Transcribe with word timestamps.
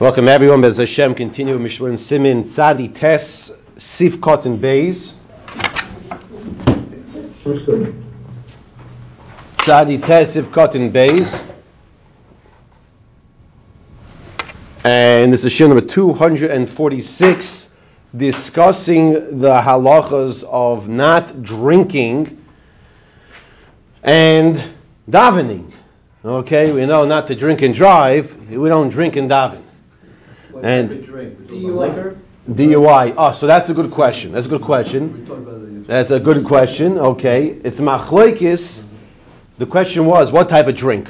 Welcome 0.00 0.28
everyone. 0.28 0.62
Bez 0.62 0.78
Hashem, 0.78 1.14
continue 1.14 1.58
Mishmur 1.58 1.98
Simin 1.98 2.44
Tzadi 2.44 2.88
Tes 2.94 3.52
Sif 3.76 4.18
Cotton 4.18 4.56
Bays. 4.56 5.12
Tzadi 9.58 10.02
Tes 10.02 10.32
Sif 10.32 10.50
Cotton 10.50 10.90
Bays. 10.90 11.38
And 14.84 15.30
this 15.30 15.44
is 15.44 15.52
Shir 15.52 15.68
number 15.68 15.86
246, 15.86 17.68
discussing 18.16 19.38
the 19.38 19.60
halachas 19.60 20.44
of 20.44 20.88
not 20.88 21.42
drinking 21.42 22.42
and 24.02 24.64
davening. 25.10 25.70
Okay, 26.24 26.72
we 26.72 26.86
know 26.86 27.04
not 27.04 27.26
to 27.26 27.34
drink 27.34 27.60
and 27.60 27.74
drive. 27.74 28.34
We 28.48 28.70
don't 28.70 28.88
drink 28.88 29.16
and 29.16 29.30
daven. 29.30 29.64
And 30.62 30.90
DUI. 30.90 32.16
DUI. 32.48 33.14
Oh, 33.16 33.32
so 33.32 33.46
that's 33.46 33.70
a 33.70 33.74
good 33.74 33.90
question. 33.90 34.32
That's 34.32 34.46
a 34.46 34.50
good 34.50 34.62
question. 34.62 35.84
That's 35.86 36.10
a 36.10 36.20
good 36.20 36.44
question. 36.44 36.98
Okay, 36.98 37.48
it's 37.48 37.80
machlokes. 37.80 38.82
The 39.58 39.66
question 39.66 40.06
was, 40.06 40.32
what 40.32 40.48
type 40.48 40.66
of 40.66 40.76
drink? 40.76 41.08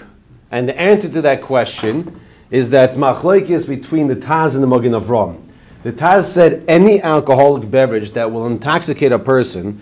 And 0.51 0.69
the 0.69 0.79
answer 0.79 1.09
to 1.09 1.23
that 1.23 1.43
question 1.43 2.21
is 2.51 2.71
that 2.71 2.91
it's 2.91 2.99
machlokes 2.99 3.67
between 3.69 4.09
the 4.09 4.17
Taz 4.17 4.55
and 4.55 4.63
the 4.63 4.67
Magen 4.67 4.93
Avram. 4.93 5.41
The 5.83 5.93
Taz 5.93 6.25
said 6.25 6.65
any 6.69 7.01
alcoholic 7.01 7.71
beverage 7.71 8.13
that 8.13 8.33
will 8.33 8.47
intoxicate 8.47 9.13
a 9.13 9.19
person 9.19 9.81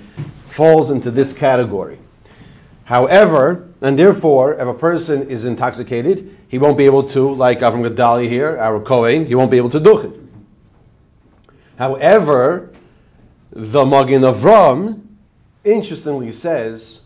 falls 0.48 0.90
into 0.90 1.10
this 1.10 1.32
category. 1.32 1.98
However, 2.84 3.67
and 3.80 3.98
therefore, 3.98 4.54
if 4.54 4.66
a 4.66 4.74
person 4.74 5.30
is 5.30 5.44
intoxicated, 5.44 6.36
he 6.48 6.58
won't 6.58 6.76
be 6.76 6.86
able 6.86 7.08
to, 7.10 7.32
like 7.32 7.60
Avram 7.60 7.88
Gedalia 7.88 8.28
here, 8.28 8.58
our 8.58 8.80
Kohen, 8.80 9.26
he 9.26 9.34
won't 9.34 9.50
be 9.50 9.56
able 9.56 9.70
to 9.70 9.80
do 9.80 9.98
it. 9.98 10.12
However, 11.76 12.70
the 13.52 13.86
Magen 13.86 14.22
Avram, 14.22 15.02
interestingly, 15.62 16.32
says 16.32 17.00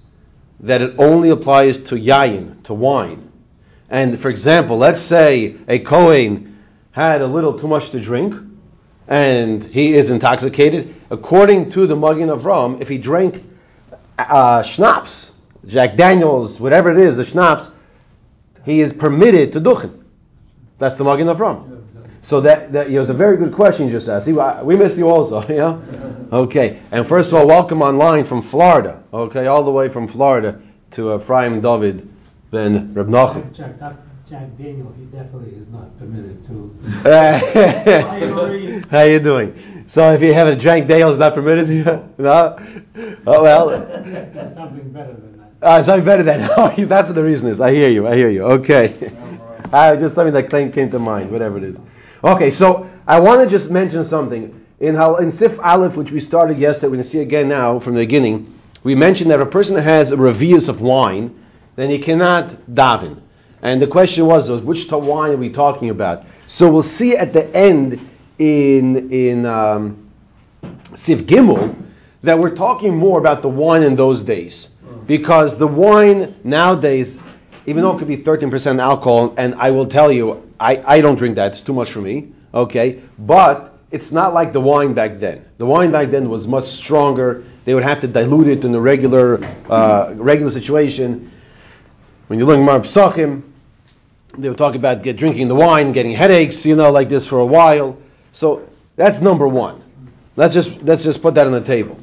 that 0.61 0.81
it 0.81 0.95
only 0.99 1.29
applies 1.29 1.79
to 1.79 1.97
yayin, 1.97 2.63
to 2.65 2.75
wine. 2.75 3.31
And 3.91 4.19
for 4.19 4.31
example, 4.31 4.79
let's 4.79 5.03
say 5.03 5.57
a 5.69 5.79
Kohen 5.81 6.59
had 6.93 7.21
a 7.21 7.27
little 7.27 7.59
too 7.59 7.69
much 7.69 7.91
to 7.91 8.01
drink, 8.01 8.35
and 9.09 9.63
he 9.63 9.95
is 9.95 10.09
intoxicated. 10.09 10.95
According 11.11 11.71
to 11.73 11.87
the 11.87 11.97
Magen 11.97 12.29
Avram, 12.29 12.81
if 12.81 12.89
he 12.89 12.97
drank 12.97 13.45
uh, 14.19 14.63
schnapps, 14.63 15.33
Jack 15.67 15.97
Daniels, 15.97 16.59
whatever 16.59 16.91
it 16.91 16.99
is, 16.99 17.17
the 17.17 17.25
schnapps, 17.25 17.71
he 18.65 18.81
is 18.81 18.93
permitted 18.93 19.53
to 19.53 19.61
duchen. 19.61 20.03
That's 20.79 20.97
the 20.97 21.05
Magen 21.05 21.29
Avram. 21.29 21.83
So 22.23 22.41
that, 22.41 22.73
that 22.73 22.89
it 22.89 22.99
was 22.99 23.11
a 23.11 23.15
very 23.15 23.37
good 23.37 23.53
question 23.53 23.87
you 23.87 23.93
just 23.93 24.09
asked. 24.09 24.27
See, 24.27 24.33
we 24.33 24.77
missed 24.77 24.97
you 24.97 25.09
also, 25.09 25.43
yeah? 25.49 25.79
Okay. 26.33 26.81
And 26.93 27.07
first 27.07 27.33
of 27.33 27.39
all, 27.39 27.47
welcome 27.47 27.83
online 27.83 28.25
from 28.25 28.43
Florida. 28.43 29.03
Okay, 29.13 29.47
all 29.47 29.65
the 29.65 29.73
way 29.73 29.89
from 29.89 30.07
Florida 30.07 30.61
to 30.93 31.13
uh, 31.13 31.17
Ephraim 31.19 31.61
David 31.61 32.09
ben 32.51 32.95
Reb 32.95 33.09
Nachum. 33.09 33.53
Jack, 33.53 33.79
Jack, 33.79 33.97
Jack 34.29 34.57
Daniel, 34.57 34.95
he 34.97 35.05
definitely 35.07 35.53
is 35.59 35.69
not 35.69 35.99
permitted 35.99 36.47
to. 36.47 36.79
How 38.91 39.03
you 39.03 39.19
doing? 39.19 39.85
So 39.89 40.13
if 40.13 40.23
you 40.23 40.33
have 40.33 40.47
a 40.47 40.57
Jack 40.57 40.87
Daniels 40.87 41.19
not 41.19 41.35
permitted, 41.35 41.69
no? 42.19 42.57
Oh 43.27 43.43
well. 43.43 43.71
Something 44.49 44.91
better 44.93 45.13
than 45.15 45.32
Uh, 45.63 45.81
something 45.81 46.05
better 46.05 46.25
than 46.25 46.51
oh, 46.57 46.75
that's 46.77 47.09
what 47.09 47.15
the 47.15 47.23
reason 47.23 47.49
is. 47.49 47.61
I 47.61 47.73
hear 47.73 47.89
you. 47.89 48.09
I 48.09 48.17
hear 48.17 48.29
you. 48.29 48.43
Okay. 48.43 49.13
Uh, 49.73 49.95
just 50.01 50.17
something 50.17 50.35
that 50.35 50.51
came, 50.51 50.73
came 50.73 50.91
to 50.91 50.99
mind, 50.99 51.31
whatever 51.31 51.57
it 51.57 51.63
is. 51.63 51.79
Okay, 52.25 52.51
so 52.51 52.91
I 53.07 53.21
want 53.21 53.45
to 53.45 53.49
just 53.49 53.71
mention 53.71 54.03
something. 54.05 54.59
In, 54.81 54.97
how, 54.97 55.17
in 55.17 55.31
Sif 55.31 55.61
Aleph, 55.61 55.97
which 55.97 56.11
we 56.11 56.19
started 56.19 56.59
yesterday, 56.59 56.89
we're 56.89 56.97
going 56.97 57.05
to 57.05 57.09
see 57.09 57.21
again 57.21 57.49
now 57.49 57.79
from 57.79 57.95
the 57.95 58.01
beginning, 58.01 58.59
we 58.83 58.97
mentioned 58.97 59.31
that 59.31 59.39
if 59.39 59.47
a 59.47 59.51
person 59.51 59.77
has 59.77 60.11
a 60.11 60.17
revius 60.17 60.69
of 60.69 60.81
wine, 60.81 61.41
then 61.77 61.89
he 61.89 62.01
cannot 62.01 62.49
daven. 62.69 63.21
And 63.63 63.81
the 63.81 63.87
question 63.87 64.27
was, 64.27 64.51
which 64.51 64.91
wine 64.91 65.31
are 65.31 65.37
we 65.37 65.51
talking 65.51 65.91
about? 65.91 66.25
So 66.49 66.69
we'll 66.69 66.83
see 66.83 67.17
at 67.17 67.33
the 67.33 67.49
end 67.57 68.09
in, 68.41 69.13
in 69.13 69.47
um, 69.47 70.11
Sif 70.97 71.21
Gimel 71.21 71.77
that 72.25 72.41
we're 72.41 72.57
talking 72.57 72.97
more 72.97 73.21
about 73.21 73.43
the 73.43 73.49
wine 73.49 73.85
in 73.85 73.95
those 73.95 74.25
days. 74.25 74.69
Because 75.07 75.59
the 75.59 75.67
wine 75.67 76.35
nowadays, 76.45 77.19
even 77.67 77.83
though 77.83 77.97
it 77.97 77.99
could 77.99 78.09
be 78.09 78.17
13% 78.17 78.81
alcohol, 78.81 79.35
and 79.37 79.55
I 79.57 79.71
will 79.71 79.87
tell 79.87 80.13
you, 80.13 80.49
I, 80.59 80.83
I 80.85 81.01
don't 81.01 81.17
drink 81.17 81.37
that, 81.37 81.53
it's 81.53 81.63
too 81.63 81.73
much 81.73 81.93
for 81.93 82.01
me, 82.01 82.33
okay? 82.55 83.01
But 83.19 83.77
it's 83.91 84.13
not 84.13 84.33
like 84.33 84.53
the 84.53 84.61
wine 84.61 84.95
back 84.95 85.15
then. 85.15 85.47
The 85.59 85.67
wine 85.67 85.91
back 85.91 86.11
then 86.11 86.29
was 86.31 86.47
much 86.47 86.69
stronger. 86.69 87.45
They 87.65 87.75
would 87.75 87.85
have 87.85 88.01
to 88.01 88.09
dilute 88.09 88.49
it 88.49 88.65
in 88.65 88.75
a 88.75 88.81
regular, 88.81 89.45
uh, 89.69 90.15
regular 90.17 90.51
situation. 90.51 91.31
When 92.29 92.39
you 92.39 92.47
learn 92.47 92.65
Mar 92.65 92.81
Psachim, 92.81 93.43
they 94.39 94.49
would 94.49 94.59
talk 94.59 94.75
about 94.75 95.03
get, 95.03 95.17
drinking 95.17 95.49
the 95.49 95.55
wine, 95.55 95.93
getting 95.93 96.13
headaches, 96.13 96.65
you 96.65 96.77
know, 96.77 96.91
like 96.91 97.09
this 97.09 97.27
for 97.27 97.39
a 97.39 97.47
while. 97.47 97.99
So 98.33 98.69
that's 98.97 99.21
number 99.21 99.47
one. 99.47 99.83
Let's 100.37 100.55
just 100.55 100.83
let's 100.83 101.03
just 101.03 101.21
put 101.21 101.35
that 101.35 101.47
on 101.47 101.53
the 101.53 101.61
table. 101.61 102.01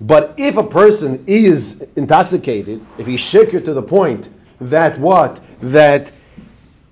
But 0.00 0.34
if 0.36 0.56
a 0.56 0.62
person 0.62 1.24
is 1.26 1.84
intoxicated, 1.96 2.84
if 2.98 3.06
he's 3.06 3.20
shaker 3.20 3.60
to 3.60 3.74
the 3.74 3.82
point 3.82 4.28
that 4.60 4.98
what 4.98 5.40
that 5.60 6.12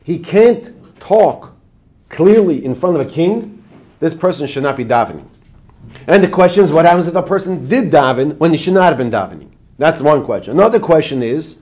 he 0.03 0.19
can't 0.19 0.72
talk 1.00 1.55
clearly 2.09 2.65
in 2.65 2.75
front 2.75 2.97
of 2.97 3.06
a 3.06 3.11
king, 3.11 3.65
this 4.00 4.15
person 4.15 4.47
should 4.47 4.62
not 4.62 4.77
be 4.77 4.84
davening. 4.84 5.27
And 6.06 6.22
the 6.22 6.28
question 6.28 6.65
is, 6.65 6.72
what 6.72 6.84
happens 6.84 7.06
if 7.09 7.15
a 7.15 7.22
person 7.22 7.69
did 7.69 7.91
daven 7.91 8.37
when 8.39 8.50
he 8.50 8.56
should 8.56 8.75
not 8.75 8.84
have 8.84 8.99
been 8.99 9.11
davening? 9.11 9.50
That's 9.78 10.00
one 10.00 10.25
question. 10.25 10.53
Another 10.53 10.81
question 10.81 11.22
is, 11.22 11.56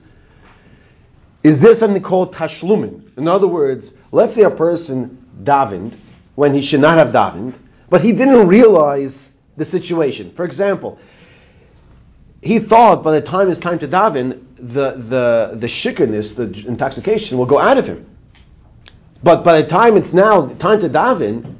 is 1.43 1.59
this 1.59 1.79
something 1.79 2.01
called 2.01 2.33
tashlumin? 2.33 3.17
In 3.17 3.27
other 3.27 3.47
words, 3.47 3.93
let's 4.11 4.33
say 4.33 4.43
a 4.43 4.51
person 4.51 5.23
davened 5.43 5.93
when 6.33 6.53
he 6.53 6.61
should 6.61 6.79
not 6.79 6.97
have 6.97 7.09
davened, 7.09 7.55
but 7.89 8.01
he 8.01 8.13
didn't 8.13 8.47
realize 8.47 9.31
the 9.57 9.65
situation. 9.65 10.31
For 10.31 10.43
example, 10.43 10.97
he 12.45 12.59
thought 12.59 13.01
by 13.01 13.19
the 13.19 13.25
time 13.25 13.49
it's 13.49 13.59
time 13.59 13.79
to 13.79 13.87
daven, 13.87 14.43
the 14.57 14.91
the 14.91 15.51
the 15.55 15.67
shikerness, 15.67 16.35
the 16.35 16.67
intoxication, 16.67 17.39
will 17.39 17.47
go 17.47 17.59
out 17.59 17.79
of 17.79 17.87
him. 17.87 18.05
But 19.23 19.43
by 19.43 19.63
the 19.63 19.67
time 19.67 19.97
it's 19.97 20.13
now 20.13 20.45
time 20.45 20.79
to 20.81 20.89
daven, 20.89 21.55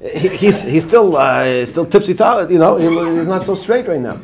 he, 0.00 0.28
he's 0.30 0.60
he's 0.60 0.84
still 0.84 1.16
uh, 1.16 1.64
still 1.66 1.86
tipsy, 1.86 2.14
you 2.14 2.58
know, 2.58 2.76
he's 2.78 3.28
not 3.28 3.46
so 3.46 3.54
straight 3.54 3.86
right 3.86 4.00
now. 4.00 4.20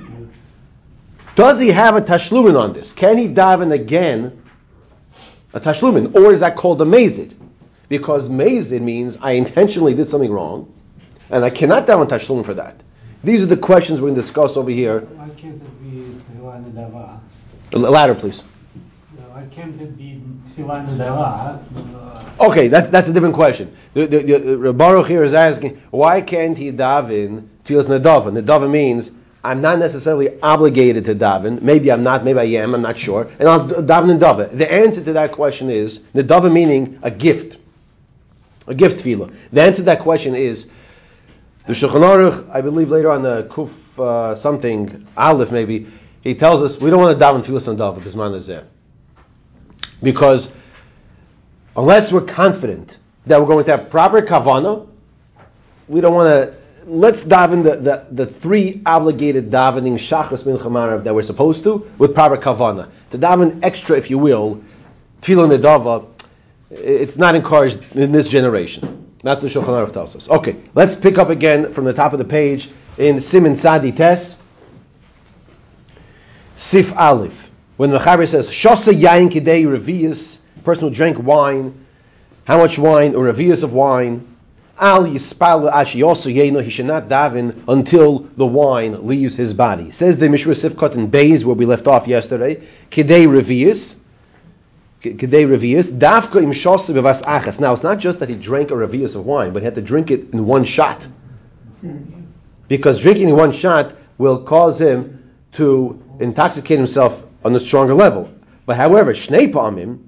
Does 1.37 1.61
he 1.61 1.69
have 1.69 1.95
a 1.95 2.03
tashlumin 2.03 2.61
on 2.61 2.73
this? 2.73 2.93
Can 2.93 3.17
he 3.17 3.29
daven 3.29 3.71
again 3.73 4.43
a 5.55 5.61
tashlumin, 5.61 6.17
or 6.17 6.33
is 6.33 6.41
that 6.41 6.57
called 6.57 6.83
a 6.83 6.85
mazid? 6.85 7.35
Because 7.89 8.29
mazid 8.29 8.81
means 8.81 9.17
I 9.21 9.33
intentionally 9.33 9.95
did 9.95 10.09
something 10.09 10.33
wrong, 10.33 10.75
and 11.31 11.45
I 11.45 11.51
cannot 11.51 11.87
daven 11.87 12.09
tashlumin 12.09 12.45
for 12.45 12.55
that. 12.55 12.83
These 13.23 13.43
are 13.43 13.47
the 13.47 13.57
questions 13.57 14.01
we're 14.01 14.09
going 14.09 14.15
to 14.15 14.21
discuss 14.23 14.57
over 14.57 14.71
here. 14.71 15.01
Why 15.01 15.29
can't 15.37 15.63
it 15.63 15.83
be 15.83 16.21
Nedava? 16.41 17.21
Ladder, 17.73 18.15
please. 18.15 18.43
Why 19.33 19.47
can't 19.51 19.81
it 19.81 19.97
be 19.97 20.21
Tefillah 20.57 20.87
Nedava? 20.89 22.41
Okay, 22.41 22.69
that's 22.69 22.89
that's 22.89 23.09
a 23.09 23.13
different 23.13 23.35
question. 23.35 23.77
The, 23.95 24.07
the, 24.07 24.39
the, 24.39 24.73
Baruch 24.73 25.07
here 25.07 25.23
is 25.23 25.35
asking, 25.35 25.81
why 25.91 26.21
can't 26.21 26.57
he 26.57 26.73
daven 26.73 27.49
Tfilas 27.65 27.85
Nedava? 27.85 28.33
Nedava 28.33 28.71
means 28.71 29.11
I'm 29.45 29.61
not 29.61 29.79
necessarily 29.79 30.41
obligated 30.41 31.05
to 31.07 31.15
daven. 31.15 31.61
Maybe 31.61 31.93
I'm 31.93 32.03
not. 32.03 32.25
Maybe 32.25 32.39
I 32.39 32.63
am. 32.63 32.75
I'm 32.75 32.83
not 32.83 32.99
sure. 32.99 33.31
And 33.39 33.49
I'll 33.49 33.69
daven 33.69 34.19
Nedava. 34.19 34.57
The 34.57 34.71
answer 34.71 35.05
to 35.05 35.13
that 35.13 35.33
question 35.33 35.71
is 35.71 36.01
Nedava 36.15 36.51
meaning 36.51 36.99
a 37.03 37.11
gift, 37.11 37.59
a 38.67 38.75
gift 38.75 39.05
tefillah. 39.05 39.35
The 39.53 39.63
answer 39.63 39.83
to 39.83 39.87
that 39.87 40.01
question 40.01 40.35
is 40.35 40.69
the 41.67 41.73
Shulchan 41.73 42.03
Aruch, 42.03 42.51
I 42.51 42.61
believe 42.63 42.91
later 42.91 43.11
on 43.11 43.23
the 43.23 43.45
Kuf 43.45 43.99
uh, 43.99 44.35
something 44.35 45.07
Aleph 45.17 45.53
maybe, 45.53 45.87
he 46.23 46.35
tells 46.35 46.63
us 46.63 46.81
we 46.81 46.91
don't 46.91 47.01
want 47.01 47.19
to 47.19 47.25
daven 47.25 47.45
tefillas 47.45 47.75
Nedava 47.75 47.97
because 47.97 48.17
man 48.17 48.33
is 48.33 48.47
there, 48.47 48.67
because 50.03 50.51
unless 51.77 52.13
we're 52.13 52.23
confident 52.23 52.99
that 53.27 53.41
we're 53.41 53.47
going 53.47 53.65
to 53.65 53.71
have 53.71 53.91
proper 53.91 54.23
kavana, 54.23 54.89
we 55.89 56.01
don't 56.01 56.15
want 56.15 56.29
to. 56.29 56.61
Let's 56.87 57.23
daven 57.23 57.63
the, 57.63 57.77
the, 57.77 58.07
the 58.11 58.27
three 58.27 58.83
obligated 58.87 59.51
davening 59.51 59.95
shachas 59.95 60.47
min 60.47 60.57
chamarav 60.57 61.05
that 61.05 61.15
we're 61.15 61.23
supposed 61.23 61.63
to 61.65 61.91
with 61.99 62.15
proper 62.15 62.39
kavana. 62.39 62.91
To 63.11 63.19
daven 63.19 63.61
extra, 63.63 63.97
if 63.99 64.11
you 64.11 64.19
will, 64.19 64.63
tefillah 65.21 65.59
nedava, 65.59 66.09
it's 66.71 67.17
not 67.17 67.35
encouraged 67.35 67.97
in 67.97 68.13
this 68.13 68.29
generation. 68.29 69.00
That's 69.23 69.43
what 69.43 69.53
Shulchan 69.53 69.67
Aruch 69.67 69.93
tells 69.93 70.17
us. 70.17 70.29
Okay, 70.29 70.57
let's 70.75 70.97
pick 70.97 71.19
up 71.19 71.29
again 71.29 71.73
from 71.73 71.85
the 71.85 71.93
top 71.93 72.13
of 72.13 72.19
the 72.19 72.25
page 72.25 72.71
in 72.97 73.21
Simin 73.21 73.57
Sadi 73.57 73.93
Tes, 73.93 74.39
Sif 76.57 76.97
Aleph. 76.97 77.51
When 77.77 77.91
the 77.91 77.99
Mechaber 77.99 78.29
says 78.29 78.49
Shosa 78.49 78.99
Yain 78.99 79.31
Kidei 79.31 79.65
Revius, 79.65 80.39
person 80.65 80.89
who 80.89 80.95
drank 80.95 81.19
wine, 81.19 81.87
how 82.45 82.59
much 82.59 82.79
wine 82.79 83.15
or 83.15 83.25
revius 83.25 83.63
of 83.63 83.73
wine? 83.73 84.27
Al 84.79 85.05
Yispalu 85.05 85.71
Ashiyosu 85.71 86.35
Yeno, 86.35 86.63
he 86.63 86.71
should 86.71 86.87
not 86.87 87.09
daven 87.09 87.65
until 87.69 88.21
the 88.37 88.47
wine 88.47 89.07
leaves 89.07 89.35
his 89.35 89.53
body. 89.53 89.91
Says 89.91 90.19
the 90.19 90.29
Mishra 90.29 90.55
Sifkot 90.55 90.95
in 90.95 91.11
Beis, 91.11 91.45
where 91.45 91.55
we 91.55 91.67
left 91.67 91.87
off 91.87 92.09
yesterday, 92.09 92.63
Kidei 92.91 93.27
Revius, 93.27 93.95
Kidei 95.03 95.47
Revius, 95.47 95.91
Dafka 95.91 96.43
Im 96.43 96.51
Bevas 96.51 97.23
Achas. 97.23 97.59
Now, 97.59 97.73
it's 97.73 97.83
not 97.83 97.99
just 97.99 98.21
that 98.21 98.29
he 98.29 98.35
drank 98.35 98.71
a 98.71 98.75
Revius 98.75 99.15
of 99.15 99.25
wine, 99.25 99.53
but 99.53 99.63
he 99.63 99.65
had 99.65 99.75
to 99.77 99.83
drink 99.83 100.11
it 100.11 100.31
in 100.33 100.47
one 100.47 100.65
shot. 100.65 101.07
Because 102.69 103.01
drinking 103.01 103.31
in 103.31 103.37
one 103.37 103.53
shot 103.53 103.97
will 104.19 104.43
cause 104.43 104.79
him 104.81 105.31
to 105.53 106.01
intoxicate 106.21 106.79
himself 106.79 107.25
on 107.45 107.57
a 107.57 107.61
stronger 107.61 107.95
level. 107.95 108.31
But 108.67 108.77
however, 108.77 109.15
Shnei 109.15 109.51
Pa'amim, 109.51 109.99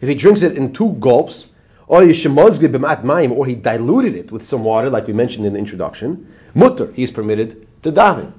if 0.00 0.08
he 0.08 0.14
drinks 0.14 0.42
it 0.42 0.56
in 0.56 0.74
two 0.74 0.92
gulps, 1.00 1.46
or 1.86 2.02
or 2.02 3.46
he 3.46 3.54
diluted 3.54 4.14
it 4.14 4.32
with 4.32 4.46
some 4.46 4.64
water, 4.64 4.90
like 4.90 5.06
we 5.06 5.12
mentioned 5.12 5.46
in 5.46 5.54
the 5.54 5.58
introduction, 5.58 6.32
mutter, 6.54 6.92
he's 6.92 7.10
permitted 7.10 7.66
to 7.82 7.92
daven. 7.92 8.32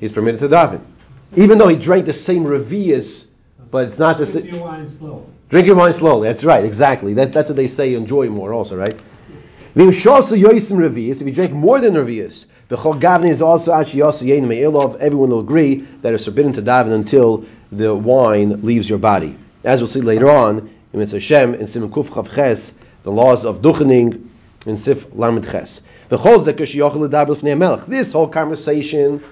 He's 0.00 0.12
permitted 0.12 0.40
to 0.40 0.48
daven. 0.48 0.80
Even 1.36 1.58
though 1.58 1.68
he 1.68 1.76
drank 1.76 2.06
the 2.06 2.12
same 2.12 2.44
revius, 2.44 3.28
but 3.70 3.88
it's 3.88 3.98
not 3.98 4.18
the 4.18 4.26
same. 4.26 4.42
Drink 4.42 4.56
your 4.56 4.64
wine 4.64 4.88
slowly. 4.88 5.24
Drink 5.48 5.66
your 5.66 5.76
wine 5.76 5.92
slowly. 5.92 6.28
That's 6.28 6.44
right, 6.44 6.64
exactly. 6.64 7.14
That, 7.14 7.32
that's 7.32 7.48
what 7.48 7.56
they 7.56 7.68
say. 7.68 7.94
Enjoy 7.94 8.28
more, 8.28 8.52
also, 8.52 8.76
right? 8.76 8.94
If 9.76 10.06
you 10.06 11.32
drink 11.32 11.52
more 11.52 11.80
than 11.80 11.94
revius, 11.94 12.46
the 12.68 12.76
chol 12.76 13.28
is 13.28 13.42
also 13.42 13.72
actually 13.72 14.02
Everyone 14.02 15.30
will 15.30 15.40
agree 15.40 15.86
that 16.02 16.14
it's 16.14 16.24
forbidden 16.24 16.52
to 16.52 16.62
daven 16.62 16.92
until 16.92 17.44
the 17.72 17.94
wine 17.94 18.62
leaves 18.62 18.88
your 18.88 18.98
body. 18.98 19.36
As 19.64 19.80
we'll 19.80 19.88
see 19.88 20.00
later 20.00 20.30
on, 20.30 20.70
in 20.92 21.00
Mitzvah 21.00 21.16
Hashem, 21.16 21.54
in 21.54 21.66
Simon 21.66 21.90
Kuf 21.90 22.08
Chav 22.08 22.32
Ches, 22.34 22.72
the 23.02 23.10
laws 23.10 23.44
of 23.44 23.60
Duchening, 23.62 24.28
in 24.66 24.76
Sif 24.76 25.12
Lamed 25.14 25.50
Ches. 25.50 25.80
The 26.08 26.16
This 27.88 28.12
whole 28.12 28.28
conversation 28.28 29.24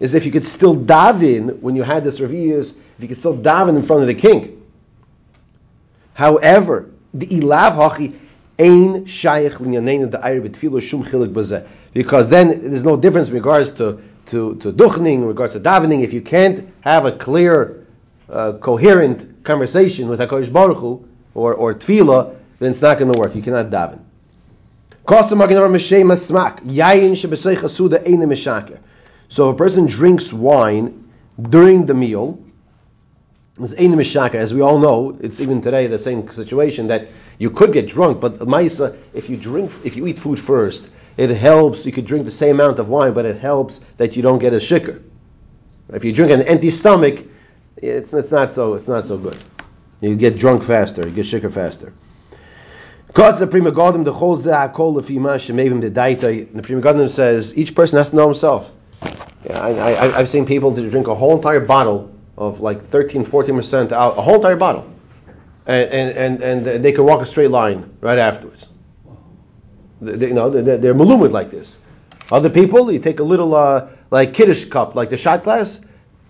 is 0.00 0.14
if 0.14 0.24
you 0.24 0.32
could 0.32 0.46
still 0.46 0.76
daven 0.76 1.58
when 1.60 1.74
you 1.74 1.82
had 1.82 2.04
this 2.04 2.20
revius, 2.20 2.74
if 2.98 3.02
you 3.02 3.08
could 3.08 3.16
still 3.16 3.36
daven 3.36 3.76
in 3.76 3.82
front 3.82 4.02
of 4.02 4.08
the 4.08 4.14
king. 4.14 4.62
However, 6.14 6.90
the 7.14 7.26
ilav 7.26 7.76
hachi 7.76 8.18
ein 8.58 9.04
shayich 9.06 9.54
linyanein 9.54 10.10
the 10.10 10.18
ayr 10.18 10.40
betfilo 10.40 10.82
shum 10.82 11.04
chilik 11.04 11.32
bazeh. 11.32 11.66
Because 11.94 12.28
then 12.28 12.48
there's 12.68 12.84
no 12.84 12.96
difference 12.96 13.28
in 13.28 13.34
regards 13.34 13.70
to 13.72 14.02
to 14.26 14.56
to 14.56 14.72
duchening, 14.72 15.14
in 15.14 15.24
regards 15.24 15.52
to 15.52 15.60
davening. 15.60 16.02
If 16.02 16.12
you 16.12 16.20
can't 16.20 16.68
have 16.80 17.06
a 17.06 17.12
clear, 17.12 17.86
uh, 18.28 18.54
coherent 18.54 19.44
conversation 19.44 20.08
with 20.08 20.18
Hakadosh 20.18 20.52
Baruch 20.52 20.78
Hu, 20.78 21.08
or, 21.34 21.54
or 21.54 21.74
tefillah, 21.74 22.34
then 22.58 22.72
it's 22.72 22.82
not 22.82 22.98
going 22.98 23.12
to 23.12 23.18
work. 23.18 23.34
You 23.34 23.42
cannot 23.42 23.70
daven. 23.70 24.00
So 29.30 29.48
if 29.48 29.54
a 29.54 29.56
person 29.56 29.86
drinks 29.86 30.32
wine 30.32 31.10
during 31.48 31.86
the 31.86 31.94
meal, 31.94 32.38
as 33.60 34.54
we 34.54 34.60
all 34.60 34.78
know, 34.78 35.18
it's 35.20 35.40
even 35.40 35.60
today 35.60 35.86
the 35.86 35.98
same 35.98 36.30
situation 36.30 36.86
that 36.88 37.08
you 37.38 37.50
could 37.50 37.72
get 37.72 37.88
drunk, 37.88 38.20
but 38.20 38.38
Maisa, 38.40 38.96
if 39.14 39.28
you 39.28 39.36
drink, 39.36 39.70
if 39.84 39.96
you 39.96 40.06
eat 40.06 40.18
food 40.18 40.38
first, 40.40 40.88
it 41.16 41.30
helps. 41.30 41.84
You 41.84 41.92
could 41.92 42.06
drink 42.06 42.24
the 42.24 42.30
same 42.30 42.60
amount 42.60 42.78
of 42.78 42.88
wine, 42.88 43.12
but 43.12 43.24
it 43.24 43.38
helps 43.38 43.80
that 43.96 44.16
you 44.16 44.22
don't 44.22 44.38
get 44.38 44.52
a 44.52 44.58
shikr. 44.58 45.02
If 45.92 46.04
you 46.04 46.12
drink 46.12 46.32
an 46.32 46.42
empty 46.42 46.70
stomach, 46.70 47.24
it's, 47.76 48.12
it's 48.12 48.30
not 48.30 48.52
so 48.52 48.74
it's 48.74 48.88
not 48.88 49.06
so 49.06 49.16
good. 49.16 49.38
You 50.00 50.14
get 50.14 50.38
drunk 50.38 50.64
faster. 50.64 51.06
You 51.06 51.14
get 51.14 51.26
shikker 51.26 51.52
faster. 51.52 51.92
the 53.14 53.46
Pri 53.46 53.60
Megadim, 53.60 54.04
the 54.04 54.12
Cholze 54.12 54.44
HaKol 54.44 55.00
Lefi 55.00 55.18
Ma 55.18 55.30
Shemevim 55.30 55.80
the 55.80 55.90
Daita. 55.90 56.52
The 56.52 56.62
Pri 56.62 56.76
Megadim 56.76 57.10
says 57.10 57.56
each 57.56 57.74
person 57.74 57.98
has 57.98 58.10
to 58.10 58.16
know 58.16 58.26
himself. 58.26 58.70
I, 59.50 59.72
I, 59.72 60.18
I've 60.18 60.28
seen 60.28 60.46
people 60.46 60.72
drink 60.72 61.06
a 61.08 61.14
whole 61.14 61.36
entire 61.36 61.60
bottle 61.60 62.12
of 62.38 62.60
like 62.60 62.80
13, 62.80 63.24
14 63.24 63.56
percent 63.56 63.92
out, 63.92 64.16
a 64.16 64.22
whole 64.22 64.36
entire 64.36 64.56
bottle, 64.56 64.90
and 65.66 65.90
and, 65.90 66.42
and, 66.42 66.66
and 66.66 66.84
they 66.84 66.92
can 66.92 67.04
walk 67.04 67.20
a 67.20 67.26
straight 67.26 67.50
line 67.50 67.94
right 68.00 68.18
afterwards. 68.18 68.66
They, 70.00 70.28
you 70.28 70.34
know, 70.34 70.48
they're, 70.48 70.78
they're 70.78 70.94
malumid 70.94 71.32
like 71.32 71.50
this. 71.50 71.78
Other 72.30 72.48
people, 72.48 72.92
you 72.92 73.00
take 73.00 73.18
a 73.18 73.24
little 73.24 73.54
uh, 73.54 73.88
like 74.10 74.32
kiddush 74.32 74.66
cup, 74.66 74.94
like 74.94 75.10
the 75.10 75.16
shot 75.16 75.42
glass, 75.42 75.80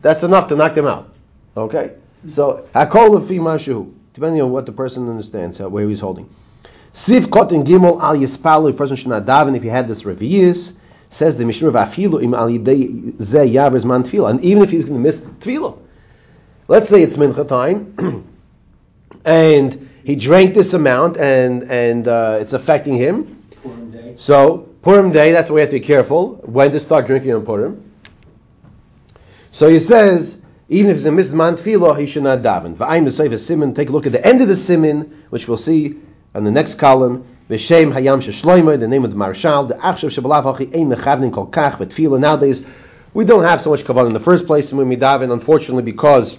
that's 0.00 0.22
enough 0.22 0.48
to 0.48 0.56
knock 0.56 0.74
them 0.74 0.86
out. 0.86 1.12
Okay. 1.56 1.92
So 2.28 2.66
hakol 2.74 3.20
mashu, 3.20 3.92
depending 4.14 4.40
on 4.40 4.50
what 4.50 4.64
the 4.64 4.72
person 4.72 5.08
understands, 5.08 5.60
where 5.60 5.88
he's 5.88 6.00
holding. 6.00 6.28
Siv 6.94 7.26
kotin 7.26 7.64
gimel 7.64 8.00
al 8.00 8.16
yispalu, 8.16 8.70
a 8.70 8.72
person 8.72 8.96
should 8.96 9.08
not 9.08 9.26
daven 9.26 9.56
if 9.56 9.62
he 9.62 9.68
had 9.68 9.86
this 9.86 10.04
revius. 10.04 10.74
Says 11.10 11.36
the 11.36 11.44
Mishnah 11.44 11.70
vafilu 11.70 12.22
im 12.22 12.34
al 12.34 12.48
yidei 12.48 13.20
ze 13.22 13.38
yavers 13.38 13.84
man 13.84 14.04
tefillah, 14.04 14.30
and 14.30 14.44
even 14.44 14.62
if 14.62 14.70
he's 14.70 14.84
going 14.86 14.98
to 14.98 15.02
miss 15.02 15.20
tefillah, 15.20 15.78
let's 16.68 16.88
say 16.88 17.02
it's 17.02 17.16
mincha 17.16 17.48
time, 17.48 18.30
and 19.24 19.90
he 20.04 20.14
drank 20.14 20.54
this 20.54 20.74
amount, 20.74 21.16
and 21.16 21.64
and 21.64 22.06
uh, 22.06 22.38
it's 22.40 22.52
affecting 22.52 22.96
him. 22.96 23.42
Purim 23.62 23.90
day. 23.90 24.14
So 24.16 24.68
Purim 24.82 25.10
day, 25.10 25.32
that's 25.32 25.50
why 25.50 25.54
we 25.54 25.60
have 25.62 25.70
to 25.70 25.76
be 25.76 25.80
careful 25.80 26.36
when 26.44 26.70
to 26.70 26.80
start 26.80 27.06
drinking 27.06 27.34
on 27.34 27.44
Purim. 27.44 27.92
So 29.50 29.68
he 29.68 29.80
says 29.80 30.40
even 30.68 30.90
if 30.90 30.98
it's 30.98 31.06
a 31.06 31.10
misman 31.10 31.54
tefillah, 31.54 31.98
he 31.98 32.06
should 32.06 32.24
not 32.24 32.40
daven. 32.40 32.76
V'ayim. 32.76 33.74
Take 33.74 33.88
a 33.88 33.92
look 33.92 34.06
at 34.06 34.12
the 34.12 34.24
end 34.24 34.42
of 34.42 34.48
the 34.48 34.56
simon, 34.56 35.24
which 35.30 35.48
we'll 35.48 35.56
see 35.56 35.98
on 36.34 36.44
the 36.44 36.50
next 36.50 36.74
column. 36.74 37.26
V'shem 37.48 37.90
hayam 37.92 38.20
sheshloimer, 38.20 38.78
the 38.78 38.86
name 38.86 39.04
of 39.04 39.10
the 39.10 39.16
marshal. 39.16 39.64
The 39.64 39.74
achshav 39.74 40.10
shebalav 40.14 40.44
hachi 40.44 40.74
ein 40.74 40.90
mechavnin 40.90 41.32
kol 41.32 41.46
kach. 41.46 41.78
But 41.78 41.88
tefillah 41.88 42.20
nowadays, 42.20 42.62
we 43.14 43.24
don't 43.24 43.44
have 43.44 43.62
so 43.62 43.70
much 43.70 43.84
kavan 43.84 44.08
in 44.08 44.12
the 44.12 44.20
first 44.20 44.46
place 44.46 44.70
when 44.70 44.88
we 44.88 44.98
daven, 44.98 45.32
unfortunately, 45.32 45.82
because 45.82 46.36